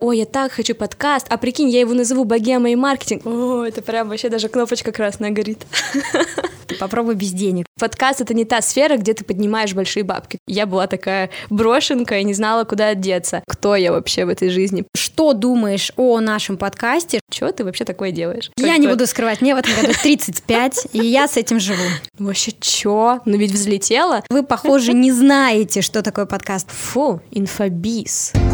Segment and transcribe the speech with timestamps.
[0.00, 3.26] Ой, я так хочу подкаст, а прикинь, я его назову «Богема и маркетинг».
[3.26, 5.66] О, это прям вообще даже кнопочка красная горит.
[6.78, 7.66] Попробуй без денег.
[7.80, 10.38] Подкаст— это не та сфера, где ты поднимаешь большие бабки.
[10.46, 13.42] Я была такая брошенка и не знала, куда одеться.
[13.48, 14.84] Кто я вообще в этой жизни?
[14.96, 17.18] Что думаешь о нашем подкасте?
[17.28, 18.52] Чего ты вообще такое делаешь?
[18.56, 21.82] Я не буду скрывать, мне в этом году 35, и я с этим живу.
[22.20, 23.20] Вообще, чё?
[23.24, 24.22] Ну ведь взлетела.
[24.30, 26.70] Вы, похоже, не знаете, что такое подкаст.
[26.70, 28.32] Фу, инфобиз.
[28.34, 28.47] Э,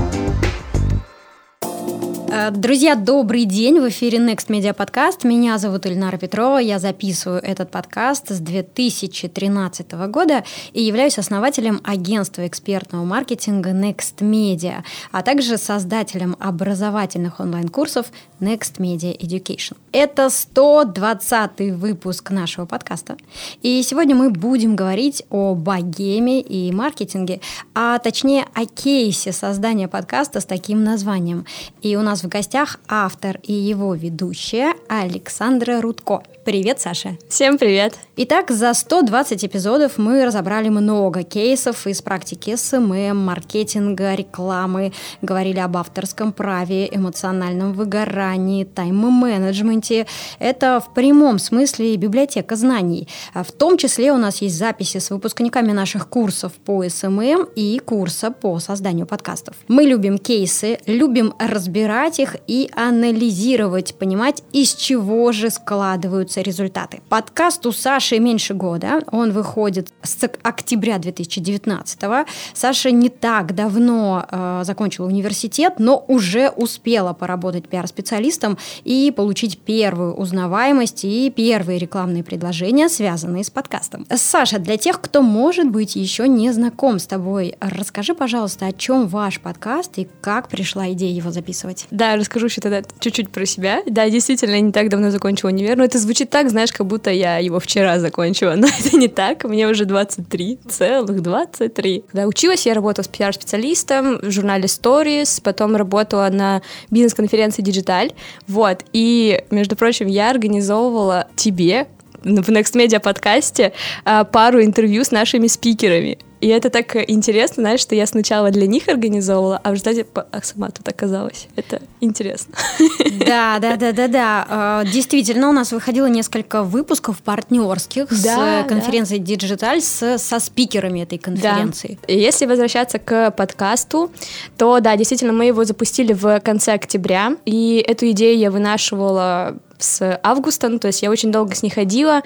[2.51, 3.79] друзья, добрый день!
[3.79, 5.25] В эфире Next Media Podcast.
[5.25, 6.59] Меня зовут Ильнара Петрова.
[6.59, 14.83] Я записываю этот подкаст с 2013 года и являюсь основателем агентства экспертного маркетинга Next Media,
[15.13, 18.07] а также создателем образовательных онлайн-курсов
[18.41, 19.77] Next Media Education.
[19.93, 23.17] Это 120 выпуск нашего подкаста.
[23.63, 27.41] И сегодня мы будем говорить о богеме и маркетинге,
[27.77, 31.47] а точнее о кейсе создания подкаста с таким названием.
[31.81, 36.23] И у нас в гостях автор и его ведущая Александра Рудко.
[36.45, 37.17] Привет, Саша.
[37.29, 37.95] Всем привет.
[38.17, 45.77] Итак, за 120 эпизодов мы разобрали много кейсов из практики СММ, маркетинга, рекламы, говорили об
[45.77, 50.07] авторском праве, эмоциональном выгорании, тайм-менеджменте.
[50.39, 53.09] Это в прямом смысле библиотека знаний.
[53.35, 58.31] В том числе у нас есть записи с выпускниками наших курсов по СММ и курса
[58.31, 59.57] по созданию подкастов.
[59.69, 67.01] Мы любим кейсы, любим разбирать разбирать их и анализировать, понимать, из чего же складываются результаты.
[67.09, 72.27] Подкаст у Саши меньше года, он выходит с октября 2019 -го.
[72.53, 80.15] Саша не так давно э, закончила университет, но уже успела поработать пиар-специалистом и получить первую
[80.15, 84.07] узнаваемость и первые рекламные предложения, связанные с подкастом.
[84.15, 89.09] Саша, для тех, кто, может быть, еще не знаком с тобой, расскажи, пожалуйста, о чем
[89.09, 91.87] ваш подкаст и как пришла идея его записывать.
[91.91, 93.83] Да, расскажу еще тогда чуть-чуть про себя.
[93.87, 97.11] Да, действительно, я не так давно закончила универ, но это звучит так, знаешь, как будто
[97.11, 102.05] я его вчера закончила, но это не так, мне уже 23, целых 23.
[102.11, 108.13] Когда училась, я работала с пиар-специалистом в журнале Stories, потом работала на бизнес-конференции Digital,
[108.49, 111.87] вот, и, между прочим, я организовывала тебе
[112.25, 113.73] в Next Media подкасте
[114.05, 116.19] а, пару интервью с нашими спикерами.
[116.45, 120.43] И это так интересно, знаешь, что я сначала для них организовывала, а в результате а
[120.43, 121.49] сама тут оказалась.
[121.57, 122.55] Это интересно.
[123.27, 124.47] Да, да, да, да, да.
[124.51, 129.33] А, действительно, у нас выходило несколько выпусков партнерских да, с конференцией да.
[129.33, 131.99] Digital с, со спикерами этой конференции.
[132.07, 132.13] Да.
[132.13, 134.11] И если возвращаться к подкасту,
[134.59, 140.19] то да, действительно, мы его запустили в конце октября, и эту идею я вынашивала с
[140.23, 142.23] августа, ну, то есть я очень долго с ней ходила,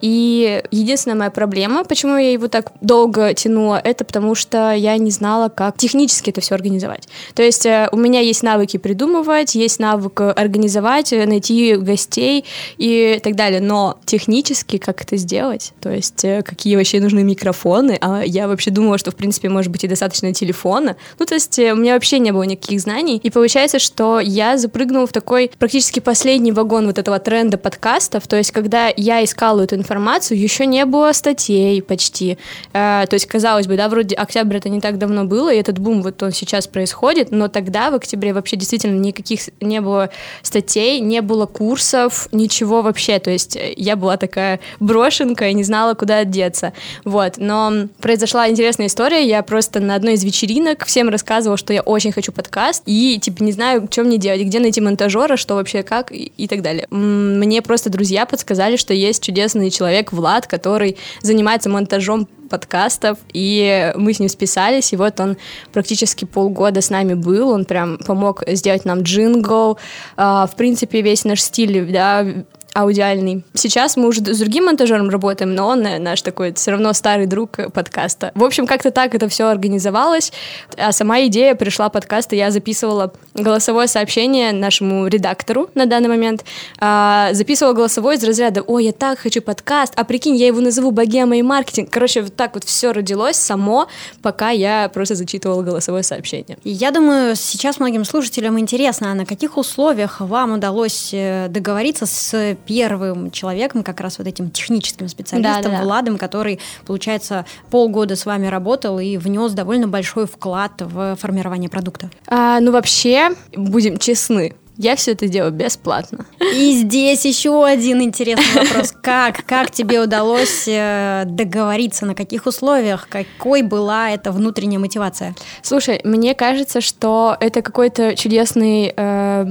[0.00, 5.10] и единственная моя проблема, почему я его так долго тянула, это потому что я не
[5.10, 7.08] знала, как технически это все организовать.
[7.34, 12.44] То есть э, у меня есть навыки придумывать, есть навык организовать, э, найти гостей
[12.78, 17.98] и так далее, но технически как это сделать, то есть э, какие вообще нужны микрофоны,
[18.00, 21.58] а я вообще думала, что в принципе может быть и достаточно телефона, ну то есть
[21.58, 26.00] у меня вообще не было никаких знаний, и получается, что я запрыгнула в такой практически
[26.00, 30.84] последний вагон вот этого тренда подкастов, то есть когда я искала эту информацию, еще не
[30.84, 32.36] было статей почти.
[32.74, 35.78] Э, то есть, казалось бы, да, вроде октябрь это не так давно было, и этот
[35.78, 40.10] бум вот он сейчас происходит, но тогда, в октябре, вообще действительно никаких не было
[40.42, 43.18] статей, не было курсов, ничего вообще.
[43.18, 46.74] То есть я была такая брошенка и не знала, куда одеться.
[47.04, 47.34] Вот.
[47.38, 49.26] Но произошла интересная история.
[49.26, 53.42] Я просто на одной из вечеринок всем рассказывала, что я очень хочу подкаст, и типа
[53.42, 56.81] не знаю, что мне делать, где найти монтажера, что вообще как и, и так далее.
[56.90, 64.12] Мне просто друзья подсказали, что есть чудесный человек Влад, который занимается монтажом подкастов, и мы
[64.12, 65.36] с ним списались, и вот он
[65.72, 69.78] практически полгода с нами был, он прям помог сделать нам джингл,
[70.16, 72.26] а, в принципе, весь наш стиль, да,
[72.74, 73.44] аудиальный.
[73.54, 77.58] Сейчас мы уже с другим монтажером работаем, но он наш такой все равно старый друг
[77.72, 78.32] подкаста.
[78.34, 80.32] В общем, как-то так это все организовалось.
[80.76, 82.34] А сама идея пришла подкаста.
[82.34, 86.44] Я записывала голосовое сообщение нашему редактору на данный момент.
[86.78, 90.90] А, записывала голосовое из разряда «Ой, я так хочу подкаст, а прикинь, я его назову
[90.90, 91.90] «Богема и маркетинг».
[91.90, 93.88] Короче, вот так вот все родилось само,
[94.22, 96.58] пока я просто зачитывала голосовое сообщение.
[96.64, 102.56] Я думаю, сейчас многим слушателям интересно, а на каких условиях вам удалось э, договориться с
[102.66, 108.26] первым человеком, как раз вот этим техническим специалистом, да, да, Владом, который, получается, полгода с
[108.26, 112.10] вами работал и внес довольно большой вклад в формирование продукта?
[112.26, 116.24] А, ну, вообще, будем честны, Я все это делаю бесплатно.
[116.40, 118.92] И здесь еще один интересный вопрос.
[119.02, 125.34] Как, как тебе удалось э, договориться, на каких условиях, какой была эта внутренняя мотивация?
[125.62, 129.46] Слушай, мне кажется, что это какой-то чудесный э,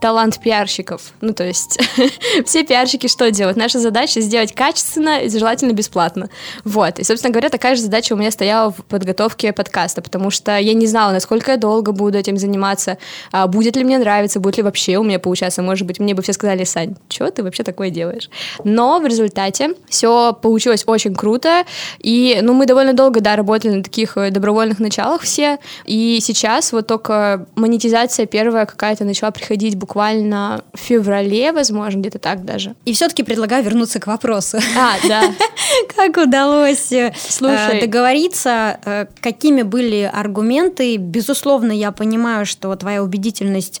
[0.00, 1.12] талант пиарщиков.
[1.20, 1.78] Ну, то есть
[2.44, 3.56] все пиарщики что делают?
[3.56, 6.28] Наша задача сделать качественно и желательно бесплатно.
[6.64, 6.98] Вот.
[6.98, 10.74] И, собственно говоря, такая же задача у меня стояла в подготовке подкаста, потому что я
[10.74, 12.98] не знала, насколько я долго буду этим заниматься,
[13.32, 15.62] а будет ли мне нравиться, будет ли вообще у меня получаться.
[15.62, 18.28] Может быть, мне бы все сказали, Сань, что ты вообще такое делаешь?
[18.64, 21.64] Но в результате все получилось очень круто.
[22.00, 25.58] И, ну, мы довольно долго, да, работали на таких э, добровольных началах все.
[25.84, 32.44] И сейчас вот только монетизация первая какая-то начала приходить буквально в феврале, возможно, где-то так
[32.44, 32.74] даже.
[32.84, 34.58] И все-таки предлагаю вернуться к вопросу.
[34.76, 35.22] А, да.
[35.96, 37.80] Как удалось э, Слушай.
[37.80, 38.78] договориться?
[38.84, 40.96] Э, какими были аргументы?
[40.96, 43.80] Безусловно, я понимаю, что твоя убедительность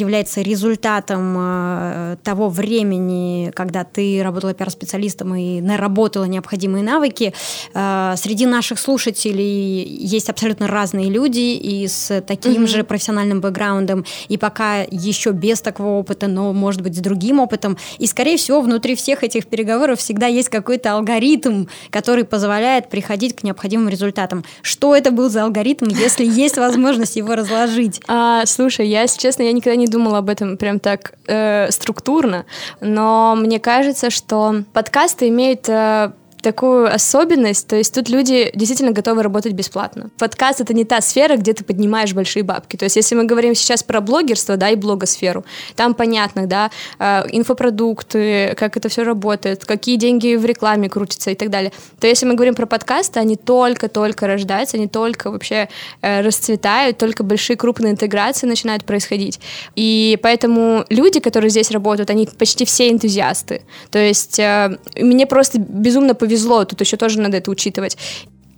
[0.00, 7.32] является результатом э, того времени, когда ты работала пиар-специалистом и наработала необходимые навыки.
[7.74, 12.66] Э, среди наших слушателей есть абсолютно разные люди и с таким mm-hmm.
[12.66, 17.76] же профессиональным бэкграундом, и пока еще без такого опыта, но, может быть, с другим опытом.
[17.98, 23.42] И, скорее всего, внутри всех этих переговоров всегда есть какой-то алгоритм, который позволяет приходить к
[23.42, 24.44] необходимым результатам.
[24.62, 28.00] Что это был за алгоритм, если есть возможность его разложить?
[28.08, 32.46] А, слушай, я, если честно, я никогда не думала об этом прям так э, структурно,
[32.80, 39.22] но мне кажется, что подкасты имеют э, такую особенность, то есть тут люди действительно готовы
[39.22, 40.10] работать бесплатно.
[40.18, 42.76] Подкаст— это не та сфера, где ты поднимаешь большие бабки.
[42.76, 45.44] То есть если мы говорим сейчас про блогерство, да, и блогосферу,
[45.76, 51.34] там понятно, да, э, инфопродукты, как это все работает, какие деньги в рекламе крутятся и
[51.34, 51.72] так далее.
[52.00, 55.68] То если мы говорим про подкасты, они только-только рождаются, они только вообще
[56.00, 59.40] э, расцветают, только большие крупные интеграции начинают происходить.
[59.76, 63.62] И поэтому люди, которые здесь работают, они почти все энтузиасты.
[63.90, 67.96] То есть э, мне просто безумно повезло повезло, тут еще тоже надо это учитывать.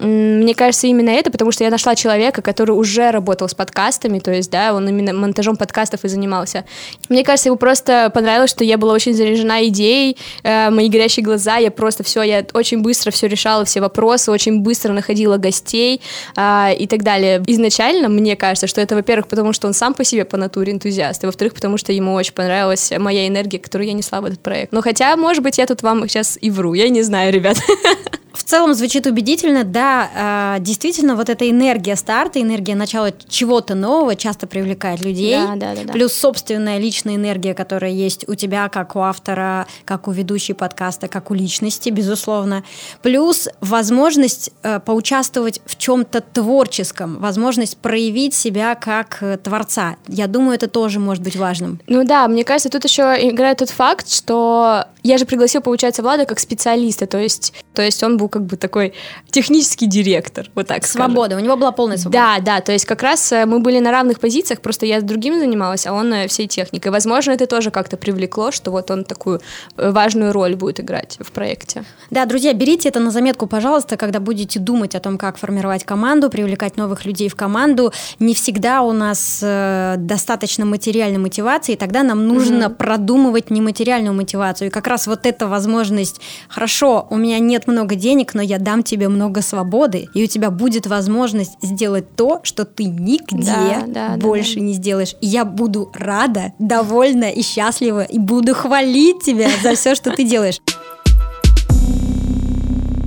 [0.02, 4.32] Мне кажется, именно это, потому что я нашла человека, который уже работал с подкастами, то
[4.32, 6.64] есть, да, он именно монтажом подкастов и занимался.
[7.08, 11.58] Мне кажется, ему просто понравилось, что я была очень заряжена идеей, э, мои горящие глаза,
[11.58, 16.00] я просто все, я очень быстро все решала, все вопросы, очень быстро находила гостей
[16.36, 17.40] э, и так далее.
[17.46, 21.22] Изначально мне кажется, что это, во-первых, потому что он сам по себе по натуре энтузиаст,
[21.22, 24.72] и во-вторых, потому что ему очень понравилась моя энергия, которую я несла в этот проект.
[24.72, 27.58] Но хотя, может быть, я тут вам сейчас и вру, я не знаю, ребят.
[28.32, 34.16] В целом звучит убедительно, да, э, действительно, вот эта энергия старта, энергия начала чего-то нового
[34.16, 35.36] часто привлекает людей.
[35.36, 35.92] Да, да, да, да.
[35.92, 41.08] Плюс собственная личная энергия, которая есть у тебя, как у автора, как у ведущей подкаста,
[41.08, 42.64] как у личности, безусловно.
[43.02, 49.96] Плюс возможность э, поучаствовать в чем-то творческом, возможность проявить себя как э, творца.
[50.08, 51.80] Я думаю, это тоже может быть важным.
[51.86, 56.24] Ну да, мне кажется, тут еще играет тот факт, что я же пригласила, получается, Влада
[56.24, 58.92] как специалиста, то есть, то есть он был как бы такой
[59.30, 61.42] технический директор, вот так Свобода, скажем.
[61.42, 62.18] у него была полная свобода.
[62.18, 65.02] Да, да, то есть как раз э, мы были на равных позициях, просто я с
[65.02, 66.92] другим занималась, а он э, всей техникой.
[66.92, 69.40] Возможно, это тоже как-то привлекло, что вот он такую
[69.76, 71.84] э, важную роль будет играть в проекте.
[72.10, 76.30] Да, друзья, берите это на заметку, пожалуйста, когда будете думать о том, как формировать команду,
[76.30, 77.92] привлекать новых людей в команду.
[78.18, 82.74] Не всегда у нас э, достаточно материальной мотивации, тогда нам нужно mm-hmm.
[82.74, 84.68] продумывать нематериальную мотивацию.
[84.68, 88.82] И как раз вот эта возможность, хорошо, у меня нет много денег, но я дам
[88.82, 94.16] тебе много свободы, и у тебя будет возможность сделать то, что ты нигде да, да,
[94.16, 94.66] больше да, да.
[94.66, 95.16] не сделаешь.
[95.20, 100.24] И я буду рада, довольна и счастлива, и буду хвалить тебя за все, что ты
[100.24, 100.60] делаешь.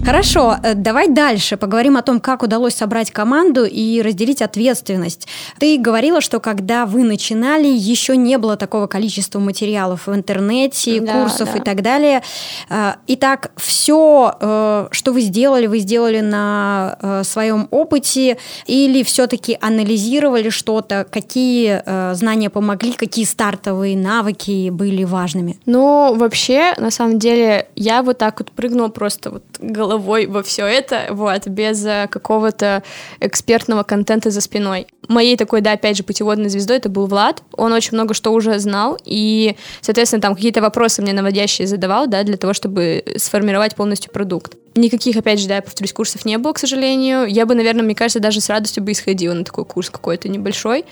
[0.05, 5.27] Хорошо, э, давай дальше поговорим о том, как удалось собрать команду и разделить ответственность.
[5.57, 11.23] Ты говорила, что когда вы начинали, еще не было такого количества материалов в интернете, да,
[11.23, 11.59] курсов да.
[11.59, 12.21] и так далее.
[12.69, 20.49] Э, итак, все, э, что вы сделали, вы сделали на своем опыте или все-таки анализировали
[20.49, 21.81] что-то, какие
[22.13, 25.57] знания помогли, какие стартовые навыки были важными?
[25.65, 30.43] Ну, вообще, на самом деле, я вот так вот прыгнула просто вот головой головой во
[30.43, 32.83] все это, вот, без э, какого-то
[33.19, 34.87] экспертного контента за спиной.
[35.07, 37.41] Моей такой, да, опять же, путеводной звездой это был Влад.
[37.53, 42.23] Он очень много что уже знал, и, соответственно, там какие-то вопросы мне наводящие задавал, да,
[42.23, 44.55] для того, чтобы сформировать полностью продукт.
[44.75, 47.25] Никаких, опять же, да, я повторюсь, курсов не было, к сожалению.
[47.25, 50.85] Я бы, наверное, мне кажется, даже с радостью бы исходила на такой курс какой-то небольшой.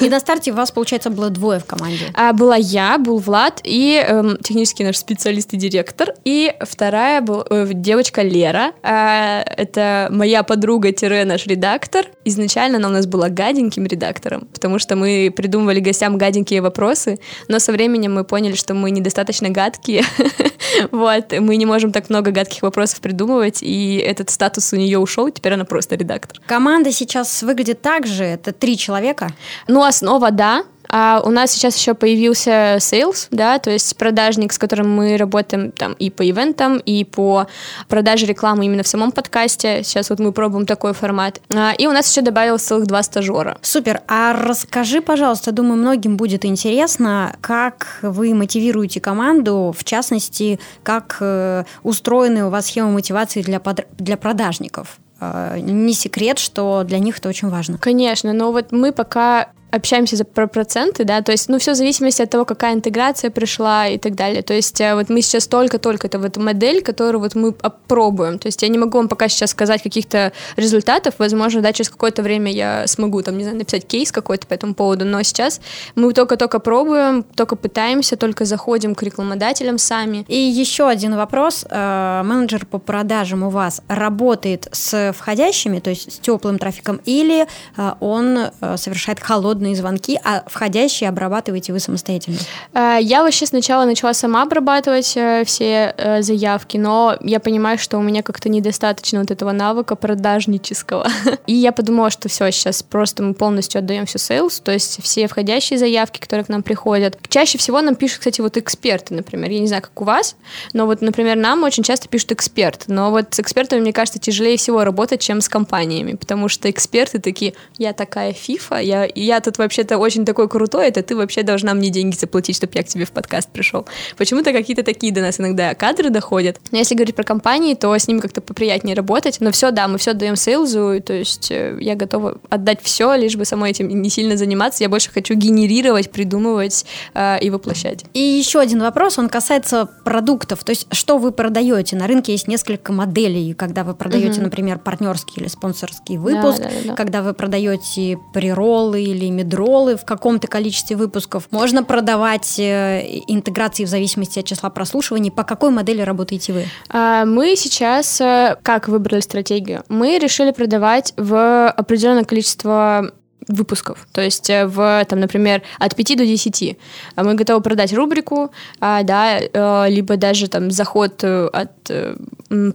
[0.00, 2.06] И на старте у вас, получается, было двое в команде?
[2.14, 6.14] А, была я, был Влад и эм, технический наш специалист и директор.
[6.24, 8.72] И вторая была э, девочка Лера.
[8.82, 12.06] А, это моя подруга-наш редактор.
[12.24, 17.58] Изначально она у нас была гаденьким редактором, потому что мы придумывали гостям гаденькие вопросы, но
[17.58, 20.04] со временем мы поняли, что мы недостаточно гадкие.
[20.90, 25.30] вот, мы не можем так много гадких вопросов придумывать, и этот статус у нее ушел,
[25.30, 26.40] теперь она просто редактор.
[26.46, 29.30] Команда сейчас выглядит так же, это три человека?
[29.68, 30.64] Ну, основа, да,
[30.96, 35.72] а у нас сейчас еще появился sales, да, то есть продажник, с которым мы работаем
[35.72, 37.48] там и по ивентам, и по
[37.88, 39.82] продаже рекламы именно в самом подкасте.
[39.82, 41.40] Сейчас вот мы пробуем такой формат.
[41.52, 43.58] А, и у нас еще добавилось целых два стажера.
[43.60, 44.02] Супер.
[44.06, 51.64] А расскажи, пожалуйста, думаю, многим будет интересно, как вы мотивируете команду, в частности, как э,
[51.82, 53.88] устроены у вас схемы мотивации для, под...
[53.98, 55.00] для продажников?
[55.20, 57.78] Э, не секрет, что для них это очень важно.
[57.78, 61.74] Конечно, но вот мы пока общаемся за, про проценты, да, то есть, ну, все в
[61.74, 64.42] зависимости от того, какая интеграция пришла и так далее.
[64.42, 68.38] То есть, э, вот мы сейчас только-только, это вот модель, которую вот мы опробуем.
[68.38, 72.22] То есть, я не могу вам пока сейчас сказать каких-то результатов, возможно, да, через какое-то
[72.22, 75.60] время я смогу, там, не знаю, написать кейс какой-то по этому поводу, но сейчас
[75.94, 80.24] мы только-только пробуем, только пытаемся, только заходим к рекламодателям сами.
[80.28, 81.64] И еще один вопрос.
[81.68, 87.46] Э, менеджер по продажам у вас работает с входящими, то есть с теплым трафиком, или
[87.76, 92.38] э, он совершает холодный входные звонки, а входящие обрабатываете вы самостоятельно?
[92.74, 97.98] Э, я вообще сначала начала сама обрабатывать э, все э, заявки, но я понимаю, что
[97.98, 101.06] у меня как-то недостаточно вот этого навыка продажнического.
[101.46, 105.26] И я подумала, что все, сейчас просто мы полностью отдаем все sales, то есть все
[105.28, 107.18] входящие заявки, которые к нам приходят.
[107.28, 109.50] Чаще всего нам пишут, кстати, вот эксперты, например.
[109.50, 110.36] Я не знаю, как у вас,
[110.74, 112.84] но вот, например, нам очень часто пишут эксперт.
[112.86, 117.18] Но вот с экспертами, мне кажется, тяжелее всего работать, чем с компаниями, потому что эксперты
[117.18, 121.74] такие, я такая фифа, я, я тут вообще-то очень такой крутой, это ты вообще должна
[121.74, 123.86] мне деньги заплатить, чтобы я к тебе в подкаст пришел.
[124.16, 126.60] Почему-то какие-то такие до нас иногда кадры доходят.
[126.70, 129.38] Но если говорить про компании, то с ними как-то поприятнее работать.
[129.40, 133.36] Но все, да, мы все даем сейлзу, то есть э, я готова отдать все, лишь
[133.36, 134.82] бы самой этим не сильно заниматься.
[134.84, 138.04] Я больше хочу генерировать, придумывать э, и воплощать.
[138.14, 140.64] И еще один вопрос, он касается продуктов.
[140.64, 141.96] То есть что вы продаете?
[141.96, 144.44] На рынке есть несколько моделей, когда вы продаете, угу.
[144.44, 146.94] например, партнерский или спонсорский выпуск, да, да, да, да.
[146.94, 151.48] когда вы продаете приролы или медролы в каком-то количестве выпусков.
[151.50, 155.30] Можно продавать э, интеграции в зависимости от числа прослушиваний.
[155.30, 156.64] По какой модели работаете вы?
[156.88, 159.84] А, мы сейчас э, как выбрали стратегию?
[159.88, 163.12] Мы решили продавать в определенное количество
[163.48, 164.06] выпусков.
[164.12, 166.78] То есть э, в, там, например, от 5 до 10
[167.16, 171.70] мы готовы продать рубрику, а, да, э, либо даже там заход э, от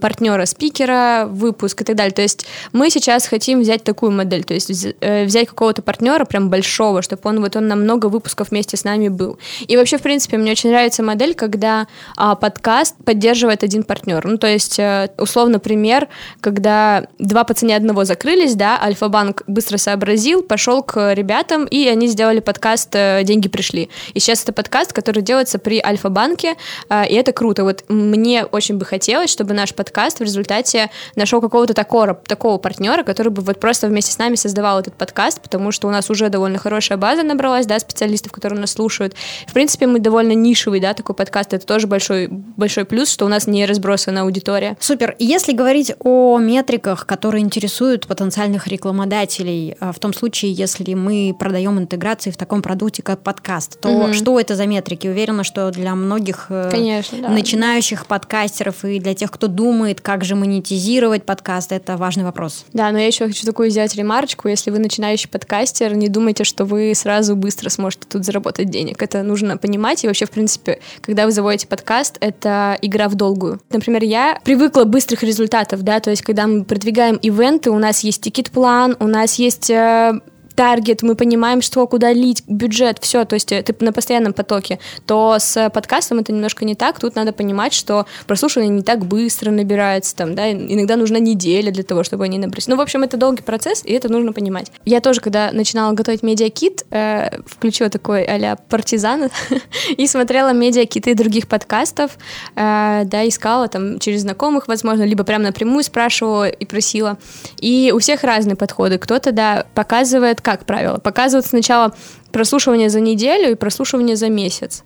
[0.00, 2.12] партнера спикера, выпуск и так далее.
[2.12, 7.02] То есть мы сейчас хотим взять такую модель, то есть взять какого-то партнера прям большого,
[7.02, 9.38] чтобы он вот он на много выпусков вместе с нами был.
[9.66, 11.86] И вообще, в принципе, мне очень нравится модель, когда
[12.16, 14.24] а, подкаст поддерживает один партнер.
[14.26, 14.78] Ну, то есть,
[15.16, 16.08] условно, пример,
[16.40, 21.88] когда два по цене одного закрылись, да, Альфа-банк быстро сообразил, пошел пошел к ребятам, и
[21.88, 23.88] они сделали подкаст э, «Деньги пришли».
[24.12, 26.56] И сейчас это подкаст, который делается при Альфа-банке,
[26.90, 27.64] э, и это круто.
[27.64, 33.04] Вот мне очень бы хотелось, чтобы наш подкаст в результате нашел какого-то такого, такого партнера,
[33.04, 36.28] который бы вот просто вместе с нами создавал этот подкаст, потому что у нас уже
[36.28, 39.14] довольно хорошая база набралась, да, специалистов, которые нас слушают.
[39.46, 43.28] В принципе, мы довольно нишевый, да, такой подкаст, это тоже большой, большой плюс, что у
[43.28, 44.76] нас не разбросана аудитория.
[44.78, 45.16] Супер.
[45.18, 51.78] Если говорить о метриках, которые интересуют потенциальных рекламодателей, э, в том случае, если мы продаем
[51.78, 54.12] интеграции в таком продукте, как подкаст, то угу.
[54.12, 55.06] что это за метрики?
[55.08, 57.28] Уверена, что для многих э, Конечно, да.
[57.28, 62.64] начинающих подкастеров и для тех, кто думает, как же монетизировать подкаст, это важный вопрос.
[62.72, 64.48] Да, но я еще хочу такую сделать ремарочку.
[64.48, 69.02] Если вы начинающий подкастер, не думайте, что вы сразу быстро сможете тут заработать денег.
[69.02, 70.04] Это нужно понимать.
[70.04, 73.60] И вообще, в принципе, когда вы заводите подкаст, это игра в долгую.
[73.70, 78.22] Например, я привыкла быстрых результатов, да, то есть когда мы продвигаем ивенты, у нас есть
[78.22, 80.20] тикет-план, у нас есть э,
[80.60, 84.78] таргет, мы понимаем, что, куда лить, бюджет, все, то есть э, ты на постоянном потоке,
[85.06, 89.50] то с подкастом это немножко не так, тут надо понимать, что прослушивание не так быстро
[89.52, 92.68] набирается, там, да, иногда нужна неделя для того, чтобы они набрались.
[92.68, 94.70] Ну, в общем, это долгий процесс, и это нужно понимать.
[94.84, 99.30] Я тоже, когда начинала готовить медиакит, э, включила такой а-ля партизан
[99.96, 102.18] и смотрела медиакиты других подкастов,
[102.54, 107.16] э, да, искала там через знакомых, возможно, либо прям напрямую спрашивала и просила.
[107.60, 108.98] И у всех разные подходы.
[108.98, 110.98] Кто-то, да, показывает, как правило.
[110.98, 111.94] Показывают сначала
[112.30, 114.84] прослушивание за неделю и прослушивание за месяц.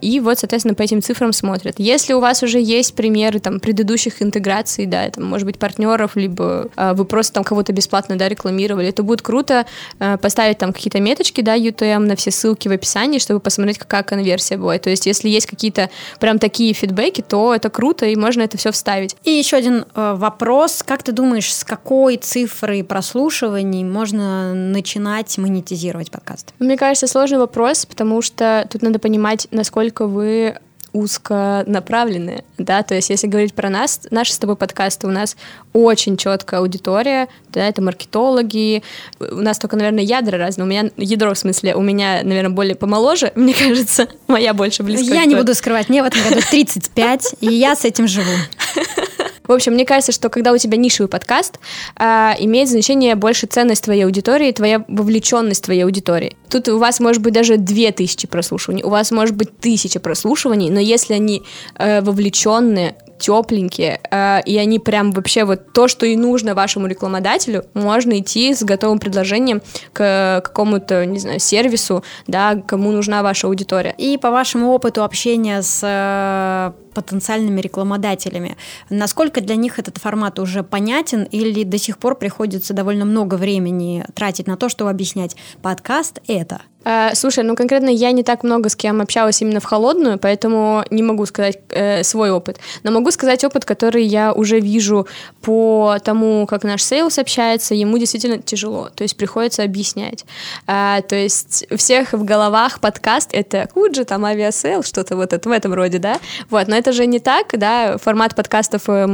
[0.00, 1.76] И вот, соответственно, по этим цифрам смотрят.
[1.78, 6.68] Если у вас уже есть примеры там предыдущих интеграций, да, это может быть партнеров, либо
[6.76, 9.66] э, вы просто там кого-то бесплатно, да, рекламировали, то будет круто
[9.98, 14.02] э, поставить там какие-то меточки, да, UTM на все ссылки в описании, чтобы посмотреть, какая
[14.02, 14.82] конверсия будет.
[14.82, 15.90] То есть, если есть какие-то
[16.20, 19.16] прям такие фидбэки, то это круто, и можно это все вставить.
[19.24, 20.82] И еще один э, вопрос.
[20.86, 26.54] Как ты думаешь, с какой цифры прослушиваний можно начинать монетизировать подкаст?
[26.58, 30.56] Мне кажется, сложный вопрос, потому что тут надо понимать, насколько вы
[30.92, 35.36] узконаправленные, да, то есть если говорить про нас, наши с тобой подкасты, у нас
[35.72, 38.82] очень четкая аудитория, да, это маркетологи,
[39.20, 42.74] у нас только, наверное, ядра разные, у меня ядро, в смысле, у меня, наверное, более
[42.74, 45.14] помоложе, мне кажется, моя больше близко.
[45.14, 48.32] Я не буду скрывать, мне в этом году 35, и я с этим живу.
[49.48, 51.58] В общем, мне кажется, что когда у тебя нишевый подкаст,
[51.98, 52.04] э,
[52.38, 56.36] имеет значение больше ценность твоей аудитории, твоя вовлеченность твоей аудитории.
[56.48, 60.70] Тут у вас может быть даже две тысячи прослушиваний, у вас может быть тысяча прослушиваний,
[60.70, 61.42] но если они
[61.76, 67.64] э, вовлеченные, тепленькие, э, и они прям вообще вот то, что и нужно вашему рекламодателю,
[67.74, 73.94] можно идти с готовым предложением к какому-то, не знаю, сервису, да, кому нужна ваша аудитория.
[73.98, 78.56] И по вашему опыту общения с э, потенциальными рекламодателями.
[78.90, 84.04] Насколько для них этот формат уже понятен или до сих пор приходится довольно много времени
[84.14, 86.60] тратить на то, чтобы объяснять подкаст это?
[86.88, 90.84] Э, слушай, ну конкретно я не так много с кем общалась именно в холодную, поэтому
[90.90, 92.58] не могу сказать э, свой опыт.
[92.82, 95.06] Но могу сказать опыт, который я уже вижу
[95.42, 100.24] по тому, как наш sales общается, ему действительно тяжело, то есть приходится объяснять.
[100.66, 105.46] Э, то есть у всех в головах подкаст— это Куджи, там Aviasales, что-то вот это,
[105.46, 106.18] в этом роде, да?
[106.48, 109.06] Вот, но это же не так, да, формат подкастов э,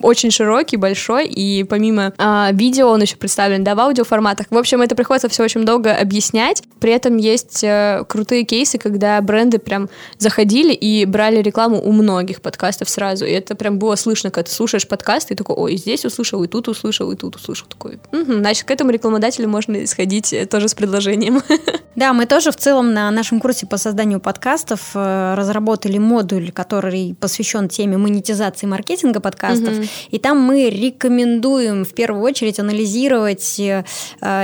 [0.00, 4.46] очень широкий, большой, и помимо э, видео он еще представлен, да, в аудиоформатах.
[4.48, 9.20] В общем, это приходится все очень долго объяснять, при этом есть э, крутые кейсы, когда
[9.20, 13.24] бренды прям заходили и брали рекламу у многих подкастов сразу.
[13.24, 16.48] И это прям было слышно, когда ты слушаешь подкаст, и такой, ой, здесь услышал, и
[16.48, 17.66] тут услышал, и тут услышал.
[17.68, 21.42] Такой, угу, значит, к этому рекламодателю можно исходить э, тоже с предложением.
[21.98, 27.16] Да, мы тоже в целом на нашем курсе по созданию подкастов э, разработали модуль, который
[27.18, 29.78] посвящен теме монетизации маркетинга подкастов.
[29.78, 29.86] Угу.
[30.10, 33.84] И там мы рекомендуем в первую очередь анализировать э,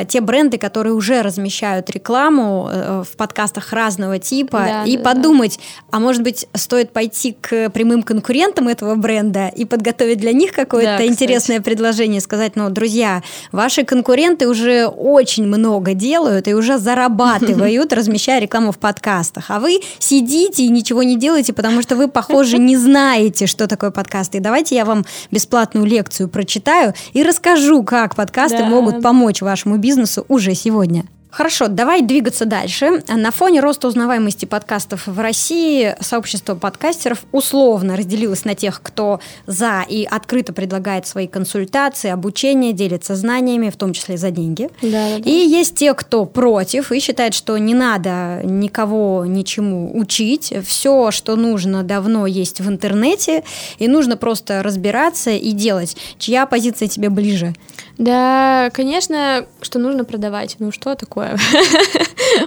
[0.08, 5.58] те бренды, которые уже размещают рекламу э, в подкастах разного типа да, и да, подумать,
[5.58, 5.96] да.
[5.96, 10.99] а может быть стоит пойти к прямым конкурентам этого бренда и подготовить для них какое-то
[10.99, 17.92] да, интересное предложение, сказать, ну, друзья, ваши конкуренты уже очень много делают и уже зарабатывают,
[17.92, 22.59] размещая рекламу в подкастах, а вы сидите и ничего не делаете, потому что вы, похоже,
[22.59, 24.38] не знаете, что такое подкасты.
[24.38, 28.66] И давайте я вам бесплатную лекцию прочитаю и расскажу, как подкасты да.
[28.66, 31.05] могут помочь вашему бизнесу уже сегодня.
[31.35, 33.03] Хорошо, давай двигаться дальше.
[33.09, 39.85] На фоне роста узнаваемости подкастов в России сообщество подкастеров условно разделилось на тех, кто за
[39.88, 44.68] и открыто предлагает свои консультации, обучение, делится знаниями, в том числе за деньги.
[44.81, 45.29] Да, да, да.
[45.29, 50.55] И есть те, кто против и считает, что не надо никого ничему учить.
[50.64, 53.42] Все, что нужно, давно есть в интернете,
[53.81, 55.97] и нужно просто разбираться и делать.
[56.16, 57.55] Чья позиция тебе ближе?
[57.98, 60.57] Да, конечно, что нужно продавать.
[60.59, 61.37] Ну что такое?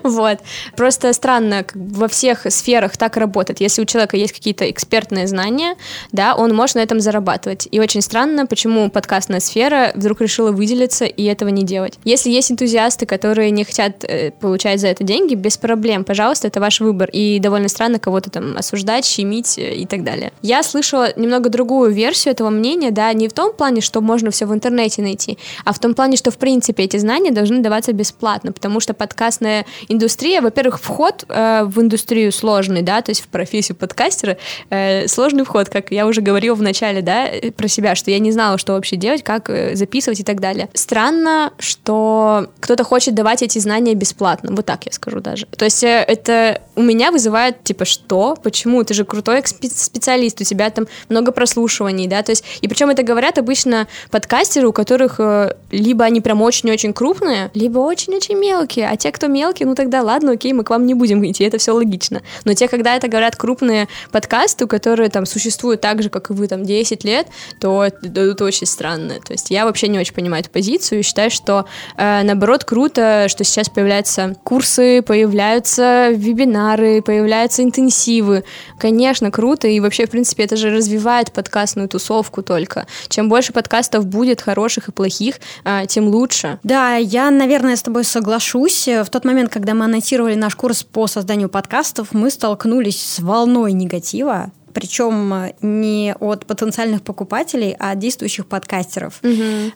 [0.04, 0.40] Вот.
[0.76, 3.62] Просто странно, во всех сферах так работает.
[3.62, 5.76] Если у человека есть какие-то экспертные знания,
[6.12, 7.68] да, он может на этом зарабатывать.
[7.72, 12.00] И очень странно, почему подкастная сфера вдруг решила выделиться и этого не делать.
[12.04, 16.60] Если есть энтузиасты, которые не хотят э, получать за это деньги, без проблем, пожалуйста, это
[16.60, 17.10] ваш выбор.
[17.12, 20.32] И довольно странно кого-то там осуждать, щемить э, и так далее.
[20.42, 24.46] Я слышала немного другую версию этого мнения, да, не в том плане, что можно все
[24.46, 28.52] в интернете найти, а в том плане, что в принципе эти знания должны даваться бесплатно,
[28.52, 33.76] потому что подкастная индустрия, во-первых, вход э, в индустрию сложный, да, то есть в профессию
[33.76, 34.38] подкастера
[34.70, 38.20] э, сложный вход, как я уже говорила в начале, да, э, про себя, что я
[38.20, 40.70] не знала, что вообще делать, как э, записывать и так далее.
[40.74, 45.46] Странно, что кто-то хочет давать эти знания бесплатно, вот так я скажу даже.
[45.46, 48.38] То есть э, это у меня вызывает, типа, что?
[48.42, 48.84] Почему?
[48.84, 53.04] Ты же крутой специалист, у тебя там много прослушиваний, да, то есть, и причем это
[53.04, 55.24] говорят обычно подкастеры, у которых э,
[55.72, 60.32] либо они прям очень-очень крупные, либо очень-очень мелкие, а те, кто мелкие, ну тогда ладно,
[60.34, 62.22] окей, мы к вам не будем идти, это все логично.
[62.46, 66.48] Но те, когда это говорят крупные подкасты, которые там существуют так же, как и вы,
[66.48, 67.28] там, 10 лет,
[67.60, 69.16] то это, это очень странно.
[69.26, 71.66] То есть я вообще не очень понимаю эту позицию и считаю, что
[71.98, 78.44] э, наоборот круто, что сейчас появляются курсы, появляются вебинары, появляются интенсивы.
[78.80, 82.88] Конечно, круто, и вообще, в принципе, это же развивает подкастную тусовку только.
[83.10, 86.60] Чем больше подкастов будет, хороших и плохих, плохих, а, тем лучше.
[86.64, 88.88] Да, я, наверное, с тобой соглашусь.
[88.88, 93.74] В тот момент, когда мы анонсировали наш курс по созданию подкастов, мы столкнулись с волной
[93.74, 99.72] негатива причем э, не от потенциальных покупателей, а от действующих подкастеров, угу.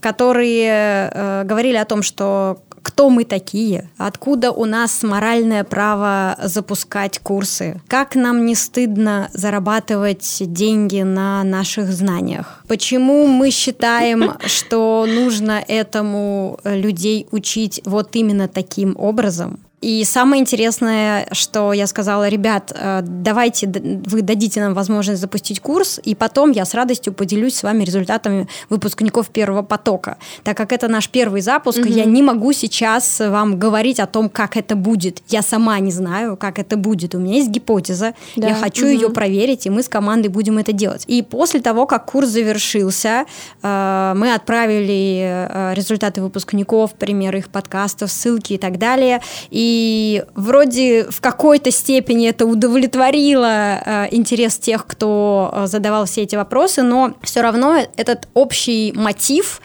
[0.00, 7.18] которые э, говорили о том, что кто мы такие, откуда у нас моральное право запускать
[7.18, 15.62] курсы, как нам не стыдно зарабатывать деньги на наших знаниях, почему мы считаем, что нужно
[15.66, 23.00] этому людей учить вот именно таким образом, и самое интересное, что я сказала, ребят, э,
[23.02, 27.82] давайте вы дадите нам возможность запустить курс, и потом я с радостью поделюсь с вами
[27.82, 30.18] результатами выпускников первого потока.
[30.44, 31.88] Так как это наш первый запуск, угу.
[31.88, 35.20] я не могу сейчас вам говорить о том, как это будет.
[35.28, 37.16] Я сама не знаю, как это будет.
[37.16, 38.50] У меня есть гипотеза, да.
[38.50, 38.92] я хочу угу.
[38.92, 41.02] ее проверить, и мы с командой будем это делать.
[41.08, 43.24] И после того, как курс завершился,
[43.62, 49.20] э, мы отправили э, результаты выпускников, примеры их подкастов, ссылки и так далее.
[49.50, 56.22] И и вроде в какой-то степени это удовлетворило э, интерес тех, кто э, задавал все
[56.22, 59.62] эти вопросы, но все равно этот общий мотив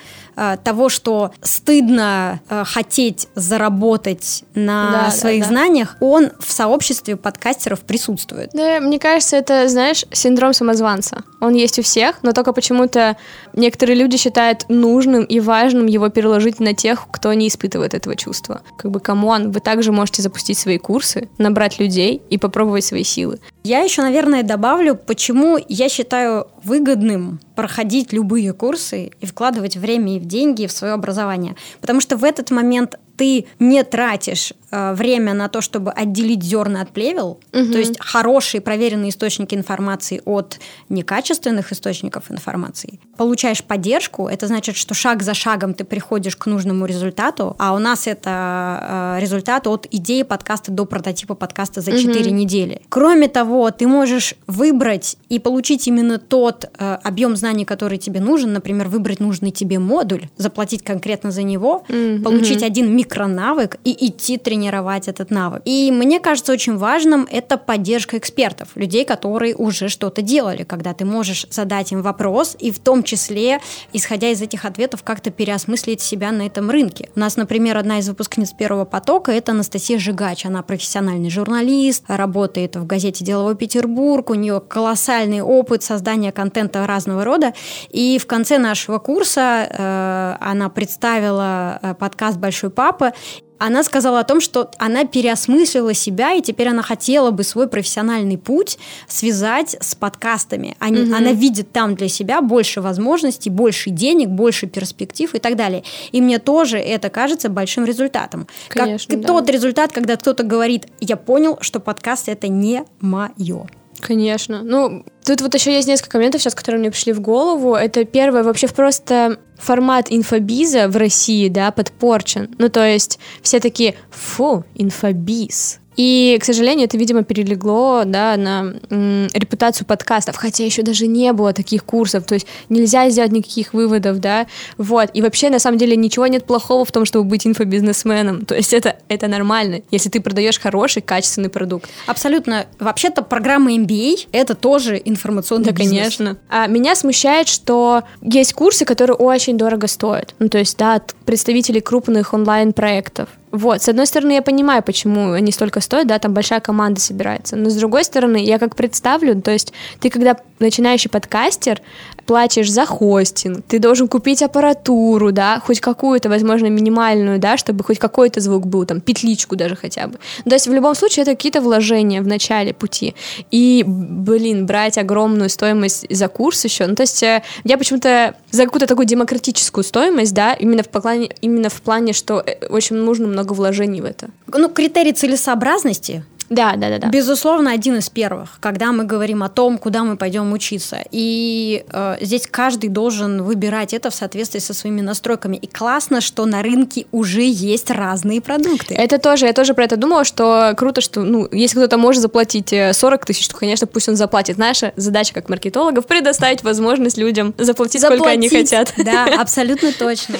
[0.63, 5.53] того, что стыдно э, хотеть заработать на да, своих да, да.
[5.53, 8.51] знаниях, он в сообществе подкастеров присутствует.
[8.53, 11.23] Да, мне кажется, это, знаешь, синдром самозванца.
[11.41, 13.17] Он есть у всех, но только почему-то
[13.53, 18.61] некоторые люди считают нужным и важным его переложить на тех, кто не испытывает этого чувства.
[18.77, 23.03] Как бы, come on, вы также можете запустить свои курсы, набрать людей и попробовать свои
[23.03, 23.39] силы.
[23.63, 30.19] Я еще, наверное, добавлю, почему я считаю выгодным проходить любые курсы и вкладывать время и
[30.19, 31.55] в деньги в свое образование.
[31.81, 36.81] Потому что в этот момент ты не тратишь э, время на то, чтобы отделить зерна
[36.81, 37.71] от плевел, угу.
[37.71, 44.93] то есть хорошие проверенные источники информации от некачественных источников информации, получаешь поддержку, это значит, что
[44.93, 49.87] шаг за шагом ты приходишь к нужному результату, а у нас это э, результат от
[49.89, 52.29] идеи подкаста до прототипа подкаста за 4 угу.
[52.35, 52.81] недели.
[52.89, 58.53] Кроме того, ты можешь выбрать и получить именно тот э, объем знаний, который тебе нужен,
[58.53, 62.21] например, выбрать нужный тебе модуль, заплатить конкретно за него, угу.
[62.23, 65.61] получить один микро микронавык и идти тренировать этот навык.
[65.65, 71.05] И мне кажется очень важным это поддержка экспертов, людей, которые уже что-то делали, когда ты
[71.05, 73.59] можешь задать им вопрос и в том числе,
[73.93, 77.09] исходя из этих ответов, как-то переосмыслить себя на этом рынке.
[77.15, 80.45] У нас, например, одна из выпускниц первого потока это Анастасия Жигач.
[80.45, 87.23] Она профессиональный журналист, работает в газете «Деловой Петербург», у нее колоссальный опыт создания контента разного
[87.23, 87.53] рода.
[87.89, 93.13] И в конце нашего курса э, она представила э, подкаст «Большой папа», папа,
[93.59, 98.37] она сказала о том, что она переосмыслила себя, и теперь она хотела бы свой профессиональный
[98.37, 100.75] путь связать с подкастами.
[100.77, 101.15] Они, угу.
[101.15, 105.83] Она видит там для себя больше возможностей, больше денег, больше перспектив и так далее.
[106.11, 108.47] И мне тоже это кажется большим результатом.
[108.67, 109.27] Конечно, как да.
[109.27, 113.65] тот результат, когда кто-то говорит, я понял, что подкаст это не мое.
[113.99, 114.63] Конечно.
[114.63, 117.75] Ну, тут вот еще есть несколько моментов сейчас, которые мне пришли в голову.
[117.75, 122.55] Это первое, вообще просто формат инфобиза в России, да, подпорчен.
[122.57, 125.79] Ну, то есть все такие, фу, инфобиз.
[125.97, 131.33] И, к сожалению, это, видимо, перелегло да, на м, репутацию подкастов, хотя еще даже не
[131.33, 134.45] было таких курсов, то есть нельзя сделать никаких выводов, да,
[134.77, 135.09] вот.
[135.13, 138.73] И вообще, на самом деле, ничего нет плохого в том, чтобы быть инфобизнесменом, то есть
[138.73, 141.89] это, это нормально, если ты продаешь хороший, качественный продукт.
[142.05, 142.67] Абсолютно.
[142.79, 145.97] Вообще-то программа MBA— это тоже информационный да, бизнес.
[145.97, 146.37] конечно.
[146.49, 151.15] А меня смущает, что есть курсы, которые очень дорого стоят, ну, то есть, да, от
[151.25, 156.33] представителей крупных онлайн-проектов, вот, с одной стороны, я понимаю, почему они столько стоят, да, там
[156.33, 161.09] большая команда собирается, но с другой стороны, я как представлю, то есть ты когда начинающий
[161.09, 161.81] подкастер,
[162.27, 167.97] платишь за хостинг, ты должен купить аппаратуру, да, хоть какую-то, возможно, минимальную, да, чтобы хоть
[167.97, 170.19] какой-то звук был, там, петличку даже хотя бы.
[170.43, 173.15] То есть в любом случае это какие-то вложения в начале пути.
[173.49, 178.65] И, блин, брать огромную стоимость за курс еще, ну, то есть э, я почему-то за
[178.65, 183.27] какую-то такую демократическую стоимость, да, именно в плане, именно в плане, что э, очень нужно
[183.27, 184.29] много вложений в это.
[184.47, 187.07] Ну, критерий целесообразности да, да, да, да.
[187.09, 190.99] Безусловно, один из первых, когда мы говорим о том, куда мы пойдем учиться.
[191.11, 195.57] И э, здесь каждый должен выбирать это в соответствии со своими настройками.
[195.57, 198.93] И классно, что на рынке уже есть разные продукты.
[198.93, 202.73] Это тоже, я тоже про это думала, что круто, что, ну, если кто-то может заплатить
[202.93, 204.57] 40 э, тысяч, то, конечно, пусть он заплатит.
[204.57, 208.93] Наша задача как маркетологов предоставить возможность людям заплатить, заплатить сколько они хотят.
[208.97, 210.35] Да, абсолютно точно.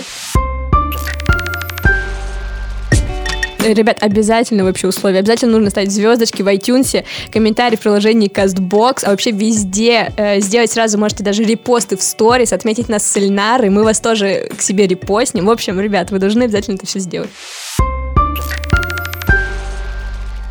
[3.74, 5.20] Ребят, обязательно вообще условия.
[5.20, 10.72] Обязательно нужно ставить звездочки в iTunes, комментарий в приложении CastBox, а вообще везде э, сделать
[10.72, 14.88] сразу можете даже репосты в сторис, отметить нас с Эльнарой, мы вас тоже к себе
[14.88, 15.46] репостнем.
[15.46, 17.30] В общем, ребят, вы должны обязательно это все сделать.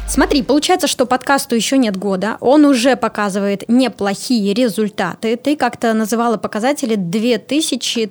[0.08, 5.36] Смотри, получается, что подкасту еще нет года, он уже показывает неплохие результаты.
[5.36, 8.06] Ты как-то называла показатели 2000,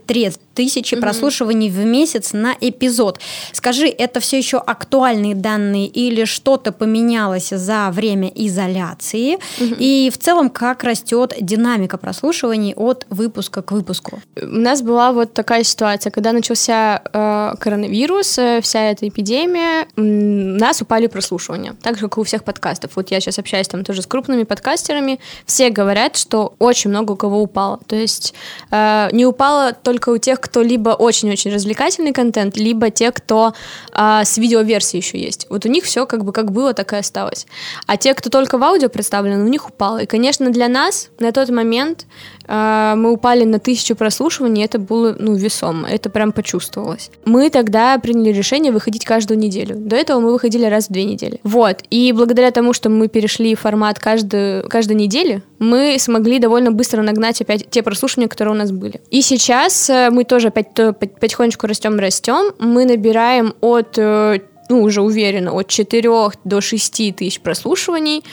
[0.55, 1.01] 3000 mm-hmm.
[1.01, 3.19] прослушиваний в месяц на эпизод.
[3.51, 9.35] Скажи, это все еще актуальные данные или что-то поменялось за время изоляции?
[9.35, 9.77] Mm-hmm.
[9.79, 14.21] И в целом, как растет динамика прослушиваний от выпуска к выпуску?
[14.41, 20.01] У нас была вот такая ситуация, когда начался э, коронавирус, э, вся эта эпидемия, у
[20.01, 22.91] нас упали прослушивания так же, как и у всех подкастов.
[22.95, 27.15] Вот я сейчас общаюсь там тоже с крупными подкастерами, все говорят, что очень много у
[27.15, 27.79] кого упало.
[27.87, 28.33] То есть
[28.71, 33.53] э, не упало только у тех, кто либо очень-очень развлекательный контент, либо те, кто
[33.91, 35.47] э, с видеоверсией еще есть.
[35.49, 37.47] Вот у них все как бы как было, так и осталось.
[37.87, 40.03] А те, кто только в аудио представлен, у них упало.
[40.03, 42.05] И, конечно, для нас на тот момент
[42.47, 47.09] а, мы упали на тысячу прослушиваний, это было, ну, весомо, это прям почувствовалось.
[47.25, 49.75] Мы тогда приняли решение выходить каждую неделю.
[49.75, 51.39] До этого мы выходили раз в две недели.
[51.43, 57.01] Вот, и благодаря тому, что мы перешли формат каждую, каждой недели, мы смогли довольно быстро
[57.01, 59.01] нагнать опять те прослушивания, которые у нас были.
[59.09, 65.53] И сейчас э, мы тоже опять потихонечку растем-растем, мы набираем от э, ну, уже уверенно,
[65.53, 66.09] от 4
[66.43, 68.23] до 6 тысяч прослушиваний.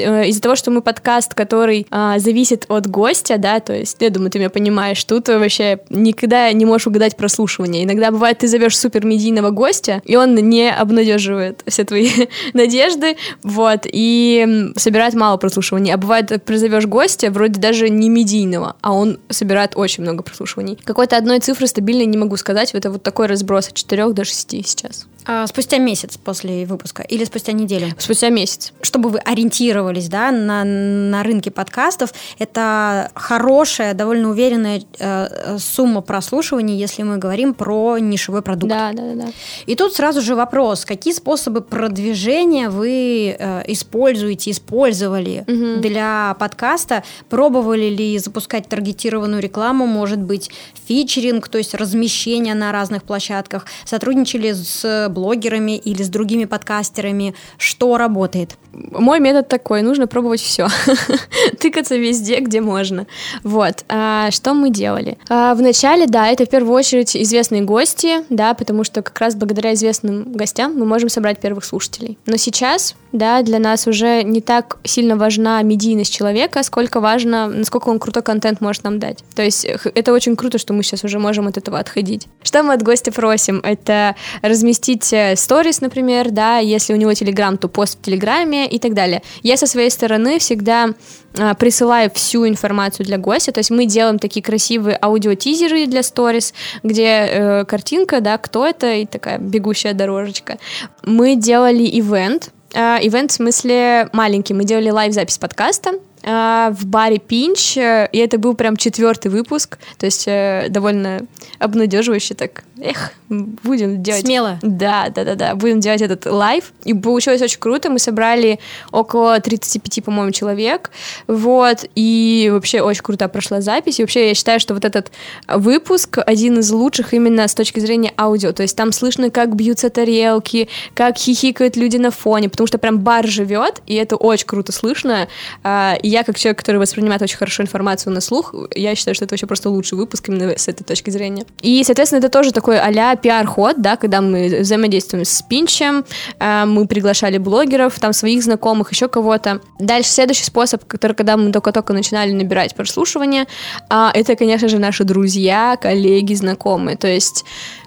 [0.00, 4.10] Э, из-за того, что мы подкаст, который а, зависит от гостя, да, то есть, я
[4.10, 7.84] думаю, ты меня понимаешь, тут вообще никогда не можешь угадать прослушивание.
[7.84, 12.10] Иногда бывает, ты зовешь супер медийного гостя, и он не обнадеживает все твои
[12.52, 15.92] надежды, вот, и собирает мало прослушиваний.
[15.92, 20.78] А бывает, призовешь гостя, вроде даже не медийного, а он собирает очень много прослушиваний.
[20.84, 24.50] Какой-то одной цифры стабильной не могу сказать, это вот такой разброс от 4 до 6
[24.50, 25.06] сейчас.
[25.26, 27.88] А, спустя месяц после выпуска или спустя неделю?
[27.98, 28.72] Спустя месяц.
[28.80, 36.76] Чтобы вы ориентировались да, на, на рынке подкастов, это хорошая, довольно уверенная э, сумма прослушиваний,
[36.76, 38.70] если мы говорим про нишевой продукт.
[38.70, 39.26] Да, да, да.
[39.66, 45.80] И тут сразу же вопрос, какие способы продвижения вы э, используете, использовали угу.
[45.80, 47.02] для подкаста?
[47.28, 50.50] Пробовали ли запускать таргетированную рекламу, может быть,
[50.86, 53.66] фичеринг, то есть размещение на разных площадках?
[53.84, 57.34] Сотрудничали с блогерами или с другими подкастерами?
[57.58, 58.56] Что работает?
[58.72, 60.68] Мой метод такой, нужно пробовать все.
[61.60, 63.06] Тыкаться везде, где можно.
[63.44, 63.84] Вот.
[63.88, 65.16] А, что мы делали?
[65.28, 69.74] А, вначале, да, это в первую очередь известные гости, да, потому что как раз благодаря
[69.74, 72.18] известным гостям мы можем собрать первых слушателей.
[72.26, 77.88] Но сейчас, да, для нас уже не так сильно важна медийность человека, сколько важно, насколько
[77.88, 79.24] он крутой контент может нам дать.
[79.34, 82.26] То есть это очень круто, что мы сейчас уже можем от этого отходить.
[82.42, 83.60] Что мы от гостя просим?
[83.62, 88.78] Это разместить э, сторис, например, да, если у него телеграм, то пост в телеграме, и
[88.78, 89.22] так далее.
[89.42, 90.90] Я со своей стороны всегда
[91.38, 96.54] а, присылаю всю информацию для гостя, то есть мы делаем такие красивые аудиотизеры для сторис,
[96.82, 100.58] где э, картинка, да, кто это, и такая бегущая дорожечка.
[101.04, 107.18] Мы делали ивент, э, ивент в смысле маленький, мы делали лайв-запись подкаста, а, в баре
[107.18, 111.22] Пинч, э, и это был прям четвертый выпуск, то есть э, довольно
[111.58, 112.64] обнадеживающе так.
[112.82, 114.22] Эх, будем делать...
[114.24, 114.58] Смело.
[114.62, 118.58] Да, да, да, да, будем делать этот live, и получилось очень круто, мы собрали
[118.90, 120.90] около 35, по-моему, человек,
[121.26, 125.10] вот, и вообще очень круто прошла запись, и вообще я считаю, что вот этот
[125.48, 129.90] выпуск один из лучших именно с точки зрения аудио, то есть там слышно, как бьются
[129.90, 134.72] тарелки, как хихикают люди на фоне, потому что прям бар живет, и это очень круто
[134.72, 135.28] слышно,
[135.62, 139.24] а, и я, как человек, который воспринимает очень хорошо информацию на слух, я считаю, что
[139.24, 141.44] это вообще просто лучший выпуск именно с этой точки зрения.
[141.60, 146.04] И, соответственно, это тоже такой а-ля пиар-ход, да, когда мы взаимодействуем с Пинчем,
[146.38, 149.60] э, мы приглашали блогеров, там, своих знакомых, еще кого-то.
[149.78, 153.46] Дальше следующий способ, который, когда мы только-только начинали набирать прослушивание,
[153.88, 156.96] а, это, конечно же, наши друзья, коллеги, знакомые.
[156.96, 157.44] То есть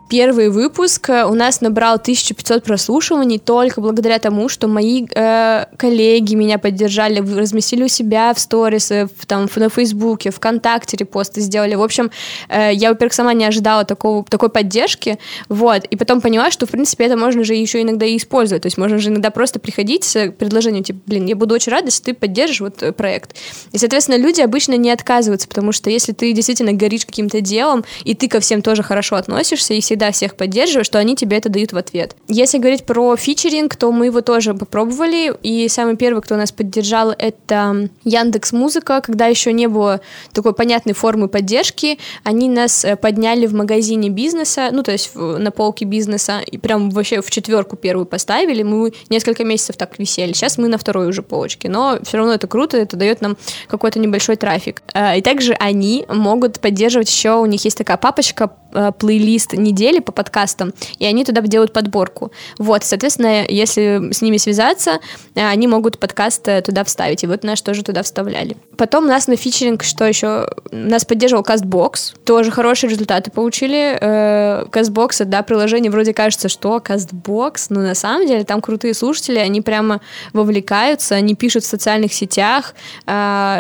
[0.10, 6.36] Первый выпуск э, у нас набрал 1500 прослушиваний только благодаря тому, что мои э, коллеги
[6.36, 11.76] меня поддержали, разместили у себя в сторис, э, там, на Фейсбуке, ВКонтакте репосты сделали.
[11.76, 12.12] В общем,
[12.50, 15.18] э, я, во-первых, сама не ожидала такого, такой поддержки,
[15.50, 18.68] вот, и потом поняла, что, в принципе, это можно же еще иногда и использовать, то
[18.68, 22.04] есть можно же иногда просто приходить с предложением, типа, блин, я буду очень рада, если
[22.04, 23.36] ты поддержишь вот э, проект.
[23.72, 28.14] И, соответственно, люди обычно не отказываются, потому что если ты действительно горишь каким-то делом, и
[28.14, 31.50] ты ко всем тоже хорошо относишься, и все всегда всех поддерживаешь, что они тебе это
[31.50, 32.16] дают в ответ.
[32.28, 37.12] Если говорить про фичеринг, то мы его тоже попробовали, и самый первый, кто нас поддержал,
[37.12, 40.02] это Яндекс Музыка, когда еще не было
[40.32, 45.52] такой понятной формы поддержки, они нас э, подняли в магазине бизнеса, ну, то есть на
[45.52, 50.58] полке бизнеса, и прям вообще в четверку первую поставили, мы несколько месяцев так висели, сейчас
[50.58, 54.38] мы на второй уже полочке, но все равно это круто, это дает нам какой-то небольшой
[54.38, 54.82] трафик.
[54.96, 58.50] Э, и также они могут поддерживать еще, у них есть такая папочка,
[58.98, 62.32] плейлист недели по подкастам, и они туда делают подборку.
[62.58, 65.00] Вот, соответственно, если с ними связаться,
[65.36, 68.58] э, они могут подкаст туда вставить, и вот наш тоже туда вставляли.
[68.78, 70.48] Потом нас на фичеринг, что еще?
[70.72, 73.98] Нас поддерживал CastBox, тоже хорошие результаты получили.
[74.02, 79.62] CastBox, да, приложение вроде кажется, что CastBox, но на самом деле там крутые слушатели, они
[79.62, 80.02] прямо
[80.34, 82.76] вовлекаются, они пишут в социальных сетях,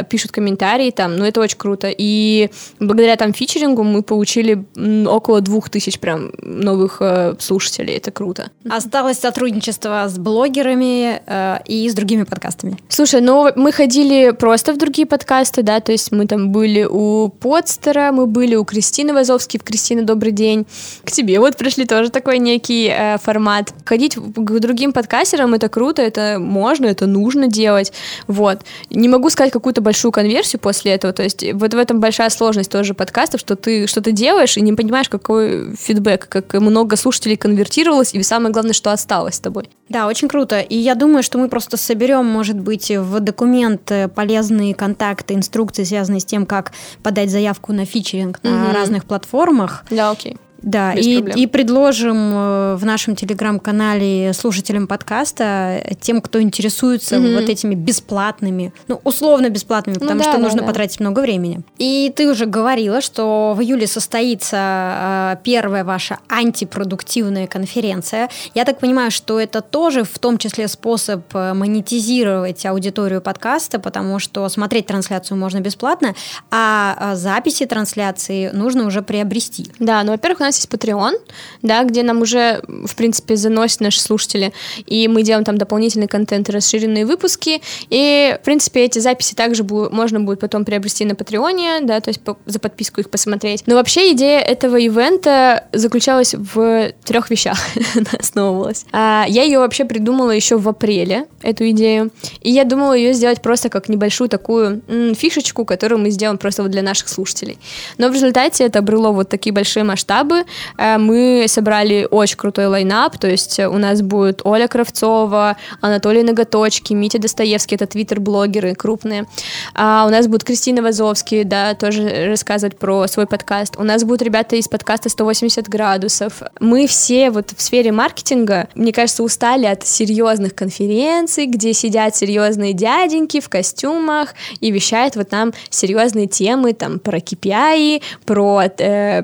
[0.09, 1.93] пишут комментарии там, ну это очень круто.
[1.95, 2.49] И
[2.79, 4.65] благодаря там фичерингу мы получили
[5.07, 7.95] около двух тысяч прям новых э, слушателей.
[7.95, 8.51] Это круто.
[8.69, 12.77] Осталось сотрудничество с блогерами э, и с другими подкастами.
[12.89, 17.29] Слушай, ну мы ходили просто в другие подкасты, да, то есть мы там были у
[17.29, 20.65] Подстера, мы были у Кристины Вазовски, в Кристина, добрый день.
[21.03, 23.73] К тебе вот пришли тоже такой некий э, формат.
[23.85, 27.93] Ходить к другим подкастерам это круто, это можно, это нужно делать.
[28.27, 28.59] Вот.
[28.89, 32.71] Не могу сказать какую-то большую конверсию после этого, то есть вот в этом большая сложность
[32.71, 38.13] тоже подкастов, что ты что-то делаешь и не понимаешь, какой фидбэк, как много слушателей конвертировалось,
[38.13, 39.69] и самое главное, что осталось с тобой.
[39.89, 40.59] Да, очень круто.
[40.59, 46.21] И я думаю, что мы просто соберем, может быть, в документ полезные контакты, инструкции, связанные
[46.21, 48.73] с тем, как подать заявку на фичеринг на угу.
[48.73, 49.85] разных платформах.
[49.89, 50.37] Да, окей.
[50.63, 57.33] Да, и, и предложим э, в нашем телеграм-канале слушателям подкаста, э, тем, кто интересуется mm
[57.33, 60.67] вот этими бесплатными, ну, условно бесплатными, потому ну, да, что да, нужно да.
[60.67, 61.61] потратить много времени.
[61.79, 68.29] И ты уже говорила, что в июле состоится э, первая ваша антипродуктивная конференция.
[68.53, 74.47] Я так понимаю, что это тоже в том числе способ монетизировать аудиторию подкаста, потому что
[74.47, 76.13] смотреть трансляцию можно бесплатно,
[76.51, 79.71] а записи трансляции нужно уже приобрести.
[79.79, 81.13] Да, ну, во-первых, у нас нас есть Patreon,
[81.61, 84.53] да, где нам уже, в принципе, заносят наши слушатели,
[84.85, 89.89] и мы делаем там дополнительный контент, расширенные выпуски, и, в принципе, эти записи также бу-
[89.91, 93.63] можно будет потом приобрести на Патреоне, да, то есть по- за подписку их посмотреть.
[93.65, 97.57] Но вообще идея этого ивента заключалась в трех вещах,
[98.19, 98.85] основывалась.
[98.91, 102.11] А, я ее вообще придумала еще в апреле, эту идею,
[102.41, 106.61] и я думала ее сделать просто как небольшую такую м- фишечку, которую мы сделаем просто
[106.63, 107.57] вот для наших слушателей.
[107.97, 110.42] Но в результате это обрело вот такие большие масштабы,
[110.77, 116.93] Э, мы собрали очень крутой лайнап, то есть у нас будет Оля Кравцова, Анатолий Ноготочки,
[116.93, 119.25] Митя Достоевский, это твиттер-блогеры крупные.
[119.73, 123.75] А у нас будет Кристина Вазовский, да, тоже рассказывать про свой подкаст.
[123.77, 126.41] У нас будут ребята из подкаста 180 градусов.
[126.59, 132.73] Мы все вот в сфере маркетинга, мне кажется, устали от серьезных конференций, где сидят серьезные
[132.73, 139.21] дяденьки в костюмах и вещают вот нам серьезные темы там про KPI, про э,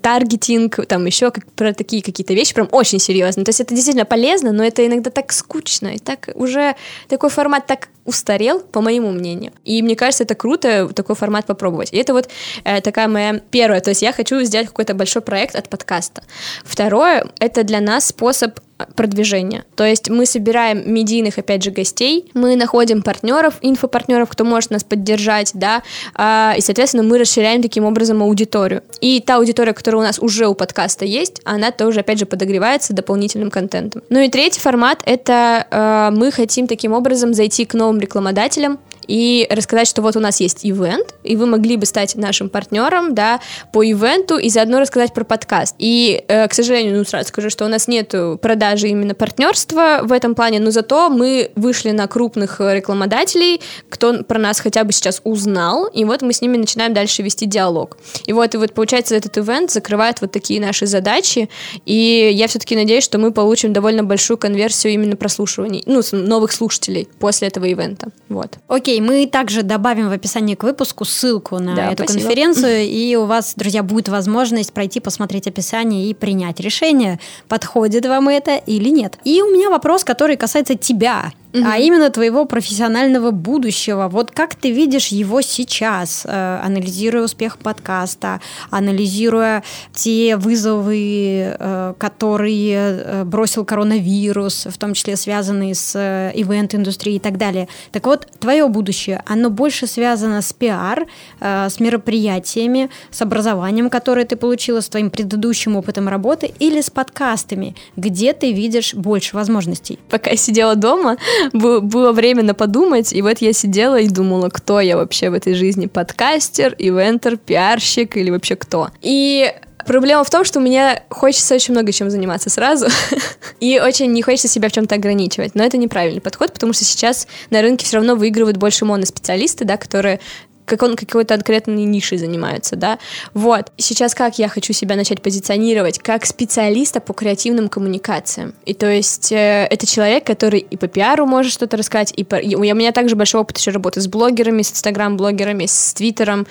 [0.00, 3.44] таргет таргетинг, там еще как, про такие какие-то вещи, прям очень серьезно.
[3.44, 6.74] То есть это действительно полезно, но это иногда так скучно, и так уже
[7.08, 9.52] такой формат так устарел, по моему мнению.
[9.64, 11.92] И мне кажется, это круто такой формат попробовать.
[11.92, 12.28] И это вот
[12.64, 16.22] э, такая моя первая, то есть я хочу сделать какой-то большой проект от подкаста.
[16.64, 18.58] Второе, это для нас способ
[18.96, 19.64] продвижения.
[19.76, 24.82] То есть мы собираем медийных, опять же, гостей, мы находим партнеров, инфопартнеров, кто может нас
[24.84, 25.82] поддержать, да,
[26.14, 28.82] а, и, соответственно, мы расширяем таким образом аудиторию.
[29.00, 32.92] И та аудитория, которая у нас уже у подкаста есть, она тоже, опять же, подогревается
[32.92, 34.02] дополнительным контентом.
[34.10, 39.46] Ну и третий формат— это э, мы хотим таким образом зайти к новым рекламодателям, и
[39.50, 43.40] рассказать, что вот у нас есть ивент, и вы могли бы стать нашим партнером, да,
[43.72, 45.74] по ивенту, и заодно рассказать про подкаст.
[45.78, 50.12] И, э, к сожалению, ну, сразу скажу, что у нас нет продажи именно партнерства в
[50.12, 55.20] этом плане, но зато мы вышли на крупных рекламодателей, кто про нас хотя бы сейчас
[55.24, 57.96] узнал, и вот мы с ними начинаем дальше вести диалог.
[58.26, 61.48] И вот, и вот получается, этот ивент закрывает вот такие наши задачи,
[61.86, 67.08] и я все-таки надеюсь, что мы получим довольно большую конверсию именно прослушиваний, ну, новых слушателей
[67.18, 68.08] после этого ивента.
[68.28, 68.58] Вот.
[68.68, 72.20] Окей, Окей, мы также добавим в описании к выпуску ссылку на да, эту спасибо.
[72.22, 78.28] конференцию, и у вас, друзья, будет возможность пройти, посмотреть описание и принять решение, подходит вам
[78.28, 79.18] это или нет.
[79.24, 81.64] И у меня вопрос, который касается тебя угу.
[81.64, 84.08] а именно твоего профессионального будущего.
[84.08, 88.40] Вот как ты видишь его сейчас, э, анализируя успех подкаста,
[88.70, 89.62] анализируя
[89.92, 95.94] те вызовы, э, которые э, бросил коронавирус, в том числе связанные с
[96.34, 97.68] ивент-индустрией и так далее.
[97.92, 101.06] Так вот, твое будущее, оно больше связано с пиар,
[101.40, 107.76] с мероприятиями, с образованием, которое ты получила, с твоим предыдущим опытом работы или с подкастами,
[107.96, 109.98] где ты видишь больше возможностей?
[110.08, 111.16] Пока я сидела дома,
[111.52, 115.86] было время подумать, и вот я сидела и думала, кто я вообще в этой жизни,
[115.86, 118.90] подкастер, ивентер, пиарщик или вообще кто.
[119.02, 119.52] И
[119.86, 122.86] Проблема в том, что у меня хочется очень много чем заниматься сразу,
[123.60, 125.54] и очень не хочется себя в чем-то ограничивать.
[125.54, 129.76] Но это неправильный подход, потому что сейчас на рынке все равно выигрывают больше моноспециалисты, да,
[129.76, 130.20] которые
[130.64, 132.98] как он какой-то конкретной нишей занимается, да.
[133.32, 133.72] Вот.
[133.76, 135.98] Сейчас как я хочу себя начать позиционировать?
[135.98, 138.54] Как специалиста по креативным коммуникациям.
[138.64, 142.36] И то есть э, это человек, который и по пиару может что-то рассказать, и, по...
[142.36, 146.46] и у меня также большой опыт еще работы с блогерами, с инстаграм-блогерами, с твиттером,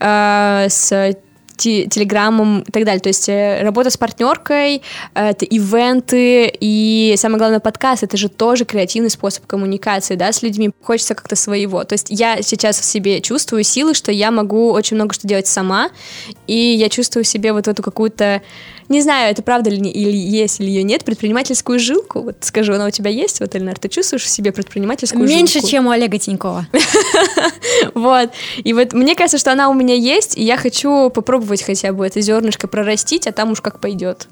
[0.00, 1.16] э, с
[1.62, 3.00] телеграммом и так далее.
[3.00, 4.82] То есть э, работа с партнеркой,
[5.14, 8.02] это ивенты и, самое главное, подкаст.
[8.02, 10.70] Это же тоже креативный способ коммуникации, да, с людьми.
[10.82, 11.84] Хочется как-то своего.
[11.84, 15.46] То есть я сейчас в себе чувствую силы, что я могу очень много что делать
[15.46, 15.90] сама,
[16.46, 18.42] и я чувствую в себе вот эту какую-то
[18.88, 22.22] не знаю, это правда ли или есть или ее нет, предпринимательскую жилку.
[22.22, 25.66] Вот скажу, она у тебя есть, вот, Эльнар, ты чувствуешь в себе предпринимательскую Меньше, жилку?
[25.66, 26.66] Меньше, чем у Олега Тинькова.
[27.94, 28.30] Вот.
[28.62, 32.06] И вот мне кажется, что она у меня есть, и я хочу попробовать хотя бы
[32.06, 34.28] это зернышко прорастить, а там уж как пойдет.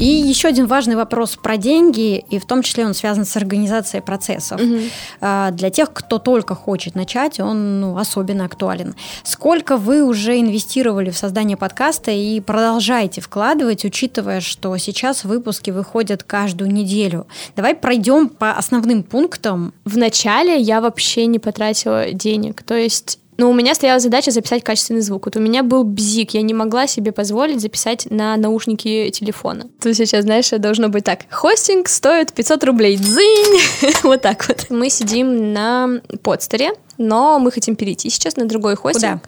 [0.00, 4.02] И еще один важный вопрос про деньги, и в том числе он связан с организацией
[4.02, 4.58] процессов.
[4.58, 4.78] Угу.
[5.20, 8.94] Для тех, кто только хочет начать, он ну, особенно актуален.
[9.24, 16.22] Сколько вы уже инвестировали в создание подкаста и продолжаете вкладывать, учитывая, что сейчас выпуски выходят
[16.22, 17.26] каждую неделю?
[17.54, 19.74] Давай пройдем по основным пунктам.
[19.84, 22.62] Вначале я вообще не потратила денег.
[22.62, 25.24] То есть но у меня стояла задача записать качественный звук.
[25.24, 29.64] Вот у меня был бзик, я не могла себе позволить записать на наушники телефона.
[29.82, 31.20] Тут сейчас, знаешь, должно быть так.
[31.30, 32.98] Хостинг стоит 500 рублей.
[32.98, 33.60] Дзынь!
[34.02, 34.66] вот так вот.
[34.68, 39.22] Мы сидим на подстере, но мы хотим перейти сейчас на другой хостинг.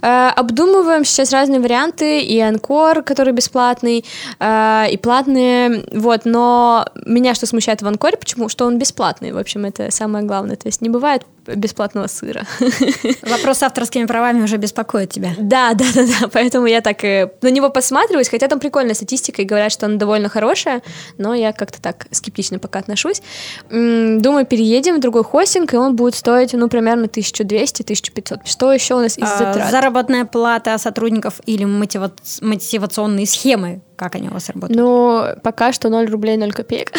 [0.00, 0.28] Куда?
[0.28, 4.04] Э, обдумываем сейчас разные варианты, и Анкор, который бесплатный,
[4.40, 8.48] э, и платные, вот, но меня что смущает в Анкоре, почему?
[8.48, 12.46] Что он бесплатный, в общем, это самое главное, то есть не бывает бесплатного сыра.
[13.22, 15.30] Вопрос с авторскими правами уже беспокоит тебя.
[15.38, 19.42] Да, да, да, да, поэтому я так э, на него посматриваюсь, хотя там прикольная статистика,
[19.42, 20.82] и говорят, что она довольно хорошая,
[21.18, 23.22] но я как-то так скептично пока отношусь.
[23.70, 28.40] Думаю, переедем в другой хостинг, и он будет стоить, ну, примерно 1200-1500.
[28.44, 29.70] Что еще у нас из а, затрат?
[29.70, 34.80] Заработная плата сотрудников или мотивационные схемы, как они у вас работают?
[34.80, 36.92] Ну, пока что 0 рублей 0 копеек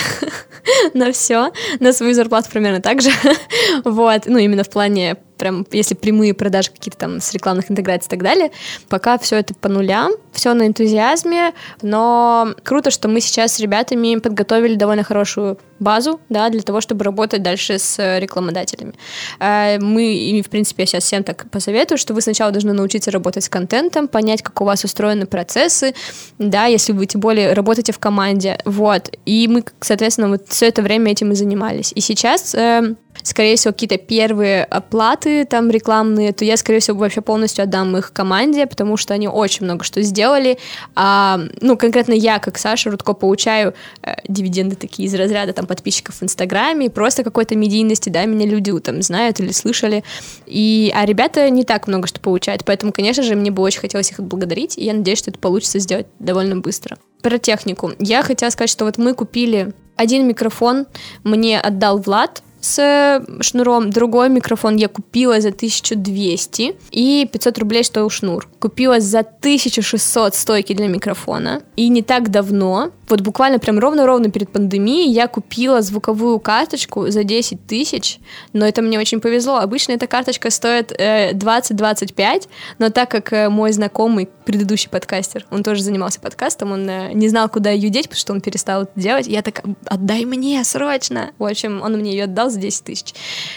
[0.93, 3.12] на все, на свою зарплату примерно так же.
[3.84, 8.09] вот, ну, именно в плане прям, если прямые продажи какие-то там с рекламных интеграций и
[8.09, 8.51] так далее,
[8.87, 14.15] пока все это по нулям, все на энтузиазме, но круто, что мы сейчас с ребятами
[14.15, 18.93] подготовили довольно хорошую базу, да, для того, чтобы работать дальше с рекламодателями.
[19.41, 23.11] Э, мы, и, в принципе, я сейчас всем так посоветую, что вы сначала должны научиться
[23.11, 25.93] работать с контентом, понять, как у вас устроены процессы,
[26.39, 30.81] да, если вы тем более работаете в команде, вот, и мы, соответственно, вот все это
[30.81, 31.91] время этим и занимались.
[31.93, 37.21] И сейчас э, скорее всего, какие-то первые оплаты там рекламные, то я, скорее всего, вообще
[37.21, 40.57] полностью отдам их команде, потому что они очень много что сделали.
[40.95, 46.15] А, ну, конкретно я, как Саша Рудко, получаю э, дивиденды такие из разряда там подписчиков
[46.15, 50.03] в Инстаграме, просто какой-то медийности, да, меня люди там знают или слышали.
[50.45, 54.11] И, а ребята не так много что получают, поэтому, конечно же, мне бы очень хотелось
[54.11, 56.97] их отблагодарить, и я надеюсь, что это получится сделать довольно быстро.
[57.21, 57.91] Про технику.
[57.99, 60.88] Я хотела сказать, что вот мы купили один микрофон,
[61.23, 63.89] мне отдал Влад, с шнуром.
[63.89, 68.47] Другой микрофон я купила за 1200 и 500 рублей стоил шнур.
[68.59, 71.61] Купила за 1600 стойки для микрофона.
[71.76, 77.24] И не так давно, вот буквально прям ровно-ровно перед пандемией, я купила звуковую карточку за
[77.24, 78.20] 10 тысяч,
[78.53, 79.57] но это мне очень повезло.
[79.57, 82.47] Обычно эта карточка стоит э, 20-25,
[82.80, 87.28] но так как э, мой знакомый, предыдущий подкастер, он тоже занимался подкастом, он э, не
[87.28, 91.32] знал, куда ее деть, потому что он перестал это делать, я так, отдай мне срочно.
[91.38, 93.14] В общем, он мне ее отдал за 10 тысяч.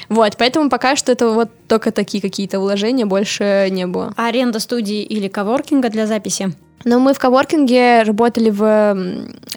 [0.09, 4.13] Вот, поэтому пока что это вот только такие какие-то вложения, больше не было.
[4.17, 6.53] Аренда студии или коворкинга для записи?
[6.87, 8.97] Но мы в коворкинге работали в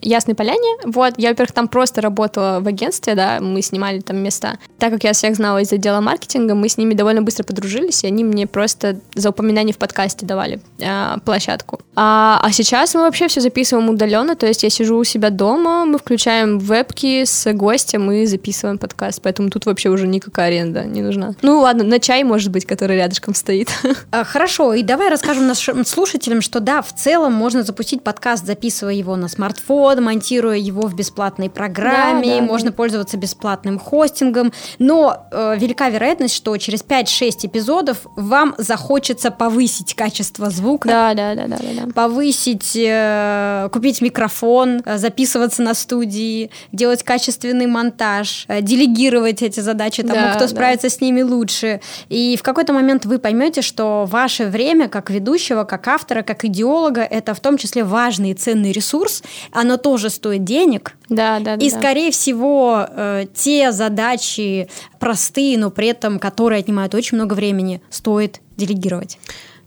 [0.01, 0.77] Ясной Поляне.
[0.83, 4.57] Вот, я, во-первых, там просто работала в агентстве, да, мы снимали там места.
[4.79, 8.07] Так как я всех знала из отдела маркетинга, мы с ними довольно быстро подружились, и
[8.07, 11.81] они мне просто за упоминание в подкасте давали э, площадку.
[11.95, 15.85] А, а сейчас мы вообще все записываем удаленно, то есть я сижу у себя дома,
[15.85, 21.03] мы включаем вебки с гостем и записываем подкаст, поэтому тут вообще уже никакая аренда не
[21.03, 21.35] нужна.
[21.43, 23.69] Ну ладно, на чай, может быть, который рядышком стоит.
[24.11, 28.93] А, хорошо, и давай расскажем нашим слушателям, что да, в целом можно запустить подкаст, записывая
[28.93, 32.75] его на смартфон, монтируя его в бесплатной программе, да, да, можно да.
[32.75, 40.49] пользоваться бесплатным хостингом, но э, велика вероятность, что через 5-6 эпизодов вам захочется повысить качество
[40.49, 40.87] звука.
[40.87, 41.85] Да, да, да, да, да.
[41.85, 41.91] да.
[41.93, 50.03] Повысить, э, купить микрофон, э, записываться на студии, делать качественный монтаж, э, делегировать эти задачи
[50.03, 50.95] тому, да, кто справится да.
[50.95, 51.81] с ними лучше.
[52.09, 56.98] И в какой-то момент вы поймете, что ваше время как ведущего, как автора, как идеолога,
[57.01, 59.23] это в том числе важный и ценный ресурс.
[59.51, 60.95] Оно тоже стоит денег.
[61.09, 61.77] Да, да, И, да.
[61.77, 64.69] скорее всего, э, те задачи
[64.99, 69.17] простые, но при этом которые отнимают очень много времени, стоит делегировать.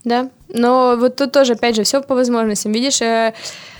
[0.03, 2.71] Да, но вот тут тоже, опять же, все по возможностям.
[2.71, 3.33] Видишь, э,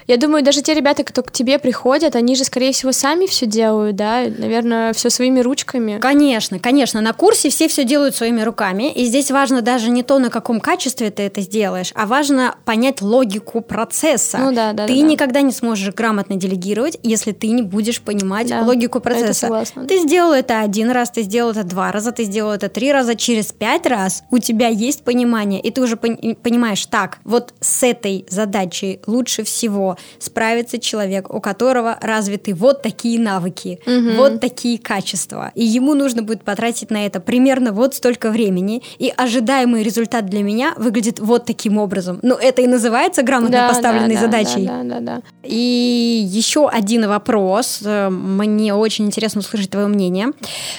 [0.08, 3.46] я думаю, даже те ребята, кто к тебе приходят, они же, скорее всего, сами все
[3.46, 6.00] делают, да, наверное, все своими ручками.
[6.00, 7.02] Конечно, конечно.
[7.02, 10.60] На курсе все все делают своими руками, и здесь важно даже не то, на каком
[10.60, 14.38] качестве ты это сделаешь, а важно понять логику процесса.
[14.40, 14.88] Ну да, да.
[14.88, 19.26] Ты да, никогда не сможешь грамотно делегировать, если ты не будешь понимать да, логику процесса.
[19.26, 19.86] Это согласна.
[19.86, 23.16] Ты сделал это один раз, ты сделал это два раза, ты сделал это три раза,
[23.16, 28.26] через пять раз у тебя есть понимание, и ты уже понимаешь, так, вот с этой
[28.30, 34.18] задачей лучше всего справится человек, у которого развиты вот такие навыки, угу.
[34.18, 35.52] вот такие качества.
[35.56, 40.44] И ему нужно будет потратить на это примерно вот столько времени, и ожидаемый результат для
[40.44, 42.20] меня выглядит вот таким образом.
[42.22, 44.66] Ну, это и называется грамотно да, поставленной да, задачей.
[44.66, 45.22] Да, да, да, да.
[45.44, 47.82] И еще один вопрос.
[47.84, 50.28] Мне очень интересно услышать твое мнение.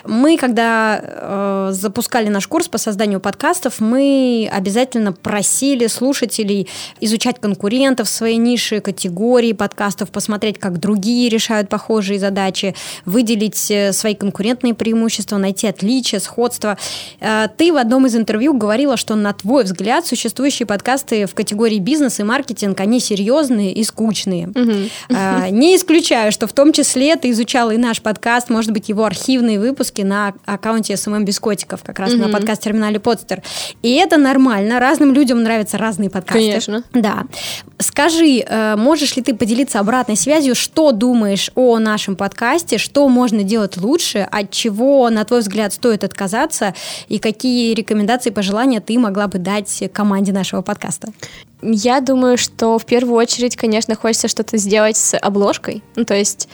[0.05, 6.69] Мы, когда э, запускали наш курс по созданию подкастов, мы обязательно просили слушателей
[7.01, 13.93] изучать конкурентов в своей нише, категории подкастов, посмотреть, как другие решают похожие задачи, выделить э,
[13.93, 16.77] свои конкурентные преимущества, найти отличия, сходства.
[17.21, 21.79] Э, ты в одном из интервью говорила, что, на твой взгляд, существующие подкасты в категории
[21.79, 24.49] бизнес и маркетинг, они серьезные и скучные.
[24.49, 25.51] Угу.
[25.51, 29.59] Не исключаю, что в том числе ты изучала и наш подкаст, может быть, его архивные
[29.59, 32.23] выпуски на аккаунте SMM Без Котиков, как раз угу.
[32.23, 33.43] на подкаст-терминале Подстер.
[33.83, 36.39] И это нормально, разным людям нравятся разные подкасты.
[36.39, 36.85] Конечно.
[36.93, 37.25] Да.
[37.79, 38.45] Скажи,
[38.77, 43.77] может Можешь ли ты поделиться обратной связью, что думаешь о нашем подкасте, что можно делать
[43.77, 46.75] лучше, от чего, на твой взгляд, стоит отказаться,
[47.09, 51.09] и какие рекомендации, пожелания ты могла бы дать команде нашего подкаста?
[51.61, 55.83] Я думаю, что в первую очередь, конечно, хочется что-то сделать с обложкой.
[55.97, 56.49] Ну, то есть,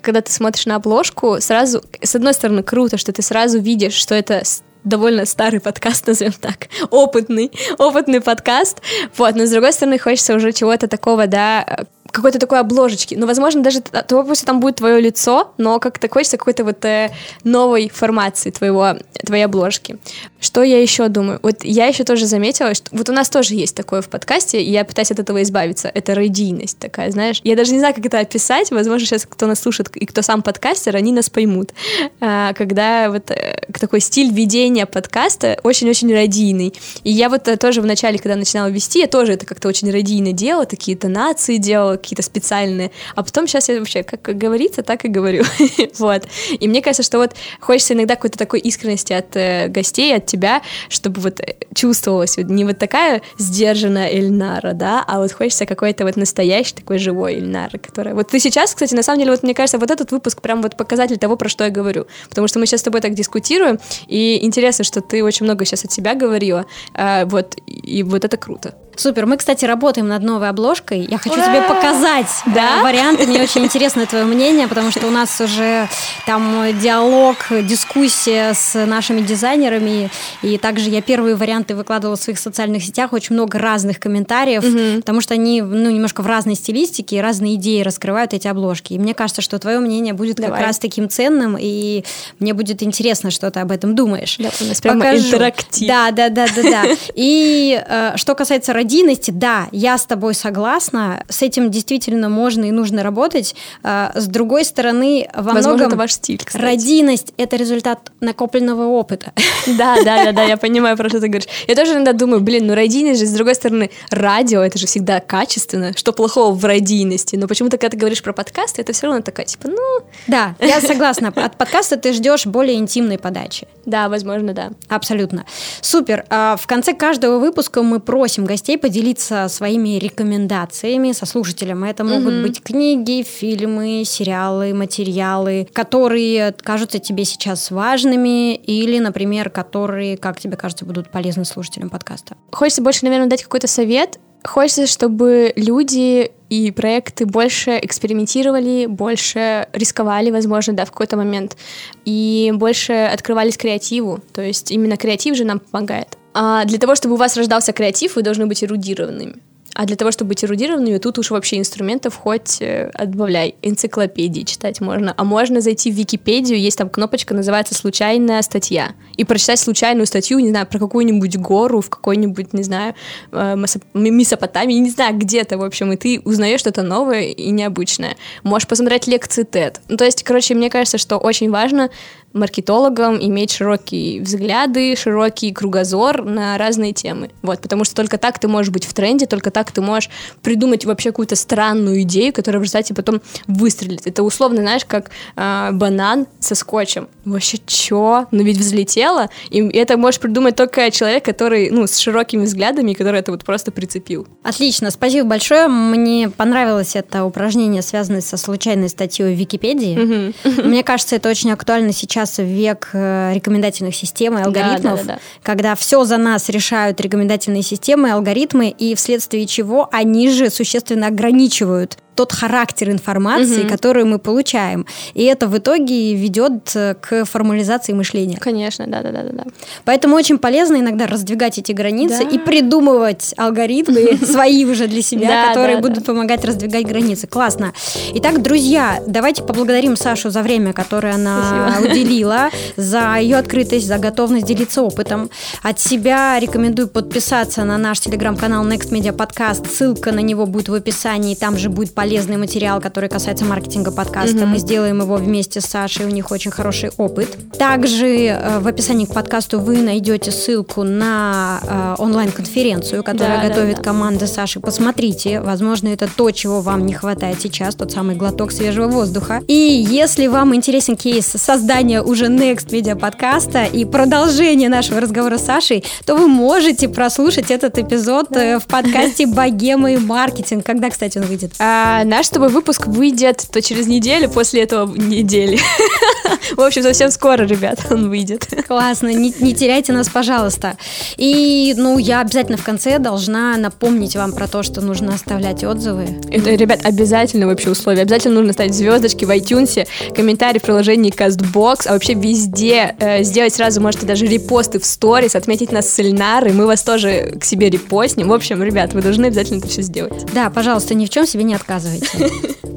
[0.00, 4.14] когда ты смотришь на обложку, сразу, с одной стороны, круто, что ты сразу видишь, что
[4.14, 4.42] это
[4.86, 8.80] довольно старый подкаст, назовем так, опытный, опытный подкаст,
[9.16, 11.86] вот, но с другой стороны хочется уже чего-то такого, да,
[12.16, 13.14] какой-то такой обложечки.
[13.14, 17.10] Ну, возможно, даже то, пусть там будет твое лицо, но как-то хочется какой-то вот э,
[17.44, 19.98] новой формации твоего, твоей обложки.
[20.40, 21.40] Что я еще думаю?
[21.42, 24.70] Вот я еще тоже заметила, что вот у нас тоже есть такое в подкасте, и
[24.70, 25.90] я пытаюсь от этого избавиться.
[25.92, 27.40] Это радийность такая, знаешь.
[27.44, 28.70] Я даже не знаю, как это описать.
[28.70, 31.74] Возможно, сейчас кто нас слушает и кто сам подкастер, они нас поймут.
[32.20, 36.72] А, когда вот э, такой стиль ведения подкаста очень-очень радийный.
[37.04, 39.90] И я вот э, тоже в начале, когда начинала вести, я тоже это как-то очень
[39.90, 45.04] радийно делала, такие тонации делала, какие-то специальные, а потом сейчас я вообще, как говорится, так
[45.04, 45.44] и говорю,
[45.98, 46.22] вот.
[46.58, 50.62] И мне кажется, что вот хочется иногда какой-то такой искренности от э, гостей, от тебя,
[50.88, 56.04] чтобы вот э, чувствовалась вот не вот такая сдержанная Эльнара, да, а вот хочется какой-то
[56.04, 58.14] вот настоящий такой живой Эльнара, которая...
[58.14, 60.76] Вот ты сейчас, кстати, на самом деле, вот мне кажется, вот этот выпуск прям вот
[60.76, 64.44] показатель того, про что я говорю, потому что мы сейчас с тобой так дискутируем, и
[64.44, 68.74] интересно, что ты очень много сейчас от себя говорила, э, вот, и вот это круто.
[68.96, 69.26] Супер.
[69.26, 71.06] Мы, кстати, работаем над новой обложкой.
[71.10, 71.46] Я хочу Ура!
[71.46, 72.82] тебе показать э, да?
[72.82, 73.26] варианты.
[73.26, 75.88] Мне очень интересно твое мнение, потому что у нас уже
[76.26, 80.10] там диалог, дискуссия с нашими дизайнерами.
[80.42, 83.12] И также я первые варианты выкладывала в своих социальных сетях.
[83.12, 85.00] Очень много разных комментариев, угу.
[85.00, 88.94] потому что они ну, немножко в разной стилистике и разные идеи раскрывают эти обложки.
[88.94, 90.52] И мне кажется, что твое мнение будет Давай.
[90.52, 92.04] как раз таким ценным, и
[92.38, 94.36] мне будет интересно, что ты об этом думаешь.
[94.38, 95.26] Да, у нас прямо Покажу.
[95.26, 95.88] интерактив.
[95.88, 96.84] Да, да, да, да, да.
[97.14, 102.70] И э, что касается радийности, да, я с тобой согласна, с этим действительно можно и
[102.70, 103.56] нужно работать.
[103.82, 106.62] А, с другой стороны, во Возможно, многом это ваш стиль, кстати.
[106.62, 109.32] радийность– это результат накопленного опыта.
[109.66, 111.48] Да, да, да, да, я понимаю, про что ты говоришь.
[111.66, 115.18] Я тоже иногда думаю, блин, ну радийность же, с другой стороны, радио, это же всегда
[115.18, 115.92] качественно.
[115.96, 117.34] Что плохого в радийности?
[117.34, 120.04] Но почему-то, когда ты говоришь про подкасты, это все равно такая, типа, ну...
[120.28, 121.32] Да, я согласна.
[121.34, 123.66] От подкаста ты ждешь более интимной подачи.
[123.86, 124.70] Да, возможно, да.
[124.88, 125.44] Абсолютно.
[125.80, 126.24] Супер.
[126.30, 131.84] А, В конце каждого выпуска мы просим гостей поделиться своими рекомендациями со слушателем.
[131.84, 140.16] Это могут быть книги, фильмы, сериалы, материалы, которые кажутся тебе сейчас важными или, например, которые,
[140.16, 142.36] как тебе кажется, будут полезны слушателям подкаста.
[142.52, 144.18] Хочется больше, наверное, дать какой-то совет.
[144.44, 151.56] Хочется, чтобы люди и проекты больше экспериментировали, больше рисковали, возможно, да, в какой-то момент,
[152.04, 154.20] и больше открывались креативу.
[154.32, 156.16] То есть именно креатив же нам помогает.
[156.38, 159.36] А для того, чтобы у вас рождался креатив, вы должны быть эрудированными.
[159.74, 163.54] А для того, чтобы быть эрудированными, тут уж вообще инструментов хоть э, отбавляй.
[163.62, 165.14] Энциклопедии читать можно.
[165.16, 168.92] А можно зайти в Википедию, есть там кнопочка, называется «Случайная статья».
[169.16, 172.94] И прочитать случайную статью, не знаю, про какую-нибудь гору в какой-нибудь, не знаю,
[173.32, 178.16] э, Месоп- Месопотамии, не знаю, где-то, в общем, и ты узнаешь что-то новое и необычное.
[178.42, 179.76] Можешь посмотреть лекции TED.
[179.88, 181.90] Ну, то есть, короче, мне кажется, что очень важно
[182.36, 187.30] маркетологам иметь широкие взгляды, широкий кругозор на разные темы.
[187.42, 190.10] Вот, потому что только так ты можешь быть в тренде, только так ты можешь
[190.42, 194.06] придумать вообще какую-то странную идею, которая в результате потом выстрелит.
[194.06, 197.08] Это условно, знаешь, как э, банан со скотчем.
[197.24, 198.26] Вообще, чё?
[198.30, 203.20] Ну ведь взлетело, и это можешь придумать только человек, который, ну, с широкими взглядами, который
[203.20, 204.26] это вот просто прицепил.
[204.42, 205.68] Отлично, спасибо большое.
[205.68, 210.34] Мне понравилось это упражнение, связанное со случайной статьей в Википедии.
[210.62, 215.14] Мне кажется, это очень актуально сейчас в век э, рекомендательных систем и алгоритмов, да, да,
[215.14, 215.18] да.
[215.42, 221.06] когда все за нас решают рекомендательные системы и алгоритмы, и вследствие чего они же существенно
[221.06, 223.68] ограничивают тот характер информации, Мгм.
[223.68, 224.86] которую мы получаем.
[225.14, 228.38] И это в итоге ведет э, к формализации мышления.
[228.38, 229.44] Конечно, да-да-да-да.
[229.84, 232.30] Поэтому очень полезно иногда раздвигать эти границы Да.
[232.30, 237.26] и придумывать алгоритмы свои уже для себя, Да, которые да, будут помогать раздвигать границы.
[237.26, 237.72] Классно.
[238.14, 244.46] Итак, друзья, давайте поблагодарим Сашу за время, которое она уделила, за ее открытость, за готовность
[244.46, 245.30] делиться опытом.
[245.62, 249.68] От себя рекомендую подписаться на наш телеграм-канал Next Media Podcast.
[249.68, 251.34] Ссылка на него будет в описании.
[251.34, 254.36] Там же будет полезный материал, который касается маркетинга подкаста.
[254.36, 254.50] Мгм.
[254.50, 256.06] Мы сделаем его вместе с Сашей.
[256.06, 257.36] У них очень хороший опыт.
[257.58, 263.48] Также э, в описании к подкасту вы найдете ссылку на э, онлайн-конференцию, которую Да, да,
[263.48, 263.82] готовит да.
[263.82, 264.60] команда Саши.
[264.60, 269.42] Посмотрите, возможно, это то, чего вам не хватает сейчас, тот самый глоток свежего воздуха.
[269.48, 269.54] И
[269.90, 275.82] если вам интересен кейс создания уже Next Media подкаста и продолжение нашего разговора с Сашей,
[276.04, 280.64] то вы можете прослушать этот эпизод э, в подкасте «Богема и маркетинг».
[280.64, 281.54] Когда, кстати, он выйдет?
[281.58, 285.58] А наш с тобой выпуск выйдет то через неделю после этого недели.
[286.56, 288.48] В общем, совсем скоро, ребят, он выйдет.
[288.66, 290.76] Классно, не, не теряйте нас, пожалуйста.
[291.16, 296.06] И, ну, я обязательно в конце должна напомнить вам про то, что нужно оставлять отзывы.
[296.30, 298.02] Это, ребят, обязательно вообще условие.
[298.02, 303.54] Обязательно нужно ставить звездочки в iTunes, комментарий в приложении CastBox, а вообще везде э, сделать
[303.54, 307.70] сразу можете даже репосты в сторис, отметить нас с Эльнарой, мы вас тоже к себе
[307.70, 308.28] репостнем.
[308.28, 310.26] В общем, ребят, вы должны обязательно это все сделать.
[310.32, 311.54] Да, пожалуйста, ни в чем себе не
[311.94, 312.32] отказывайте.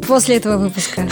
[0.07, 1.07] После этого выпуска.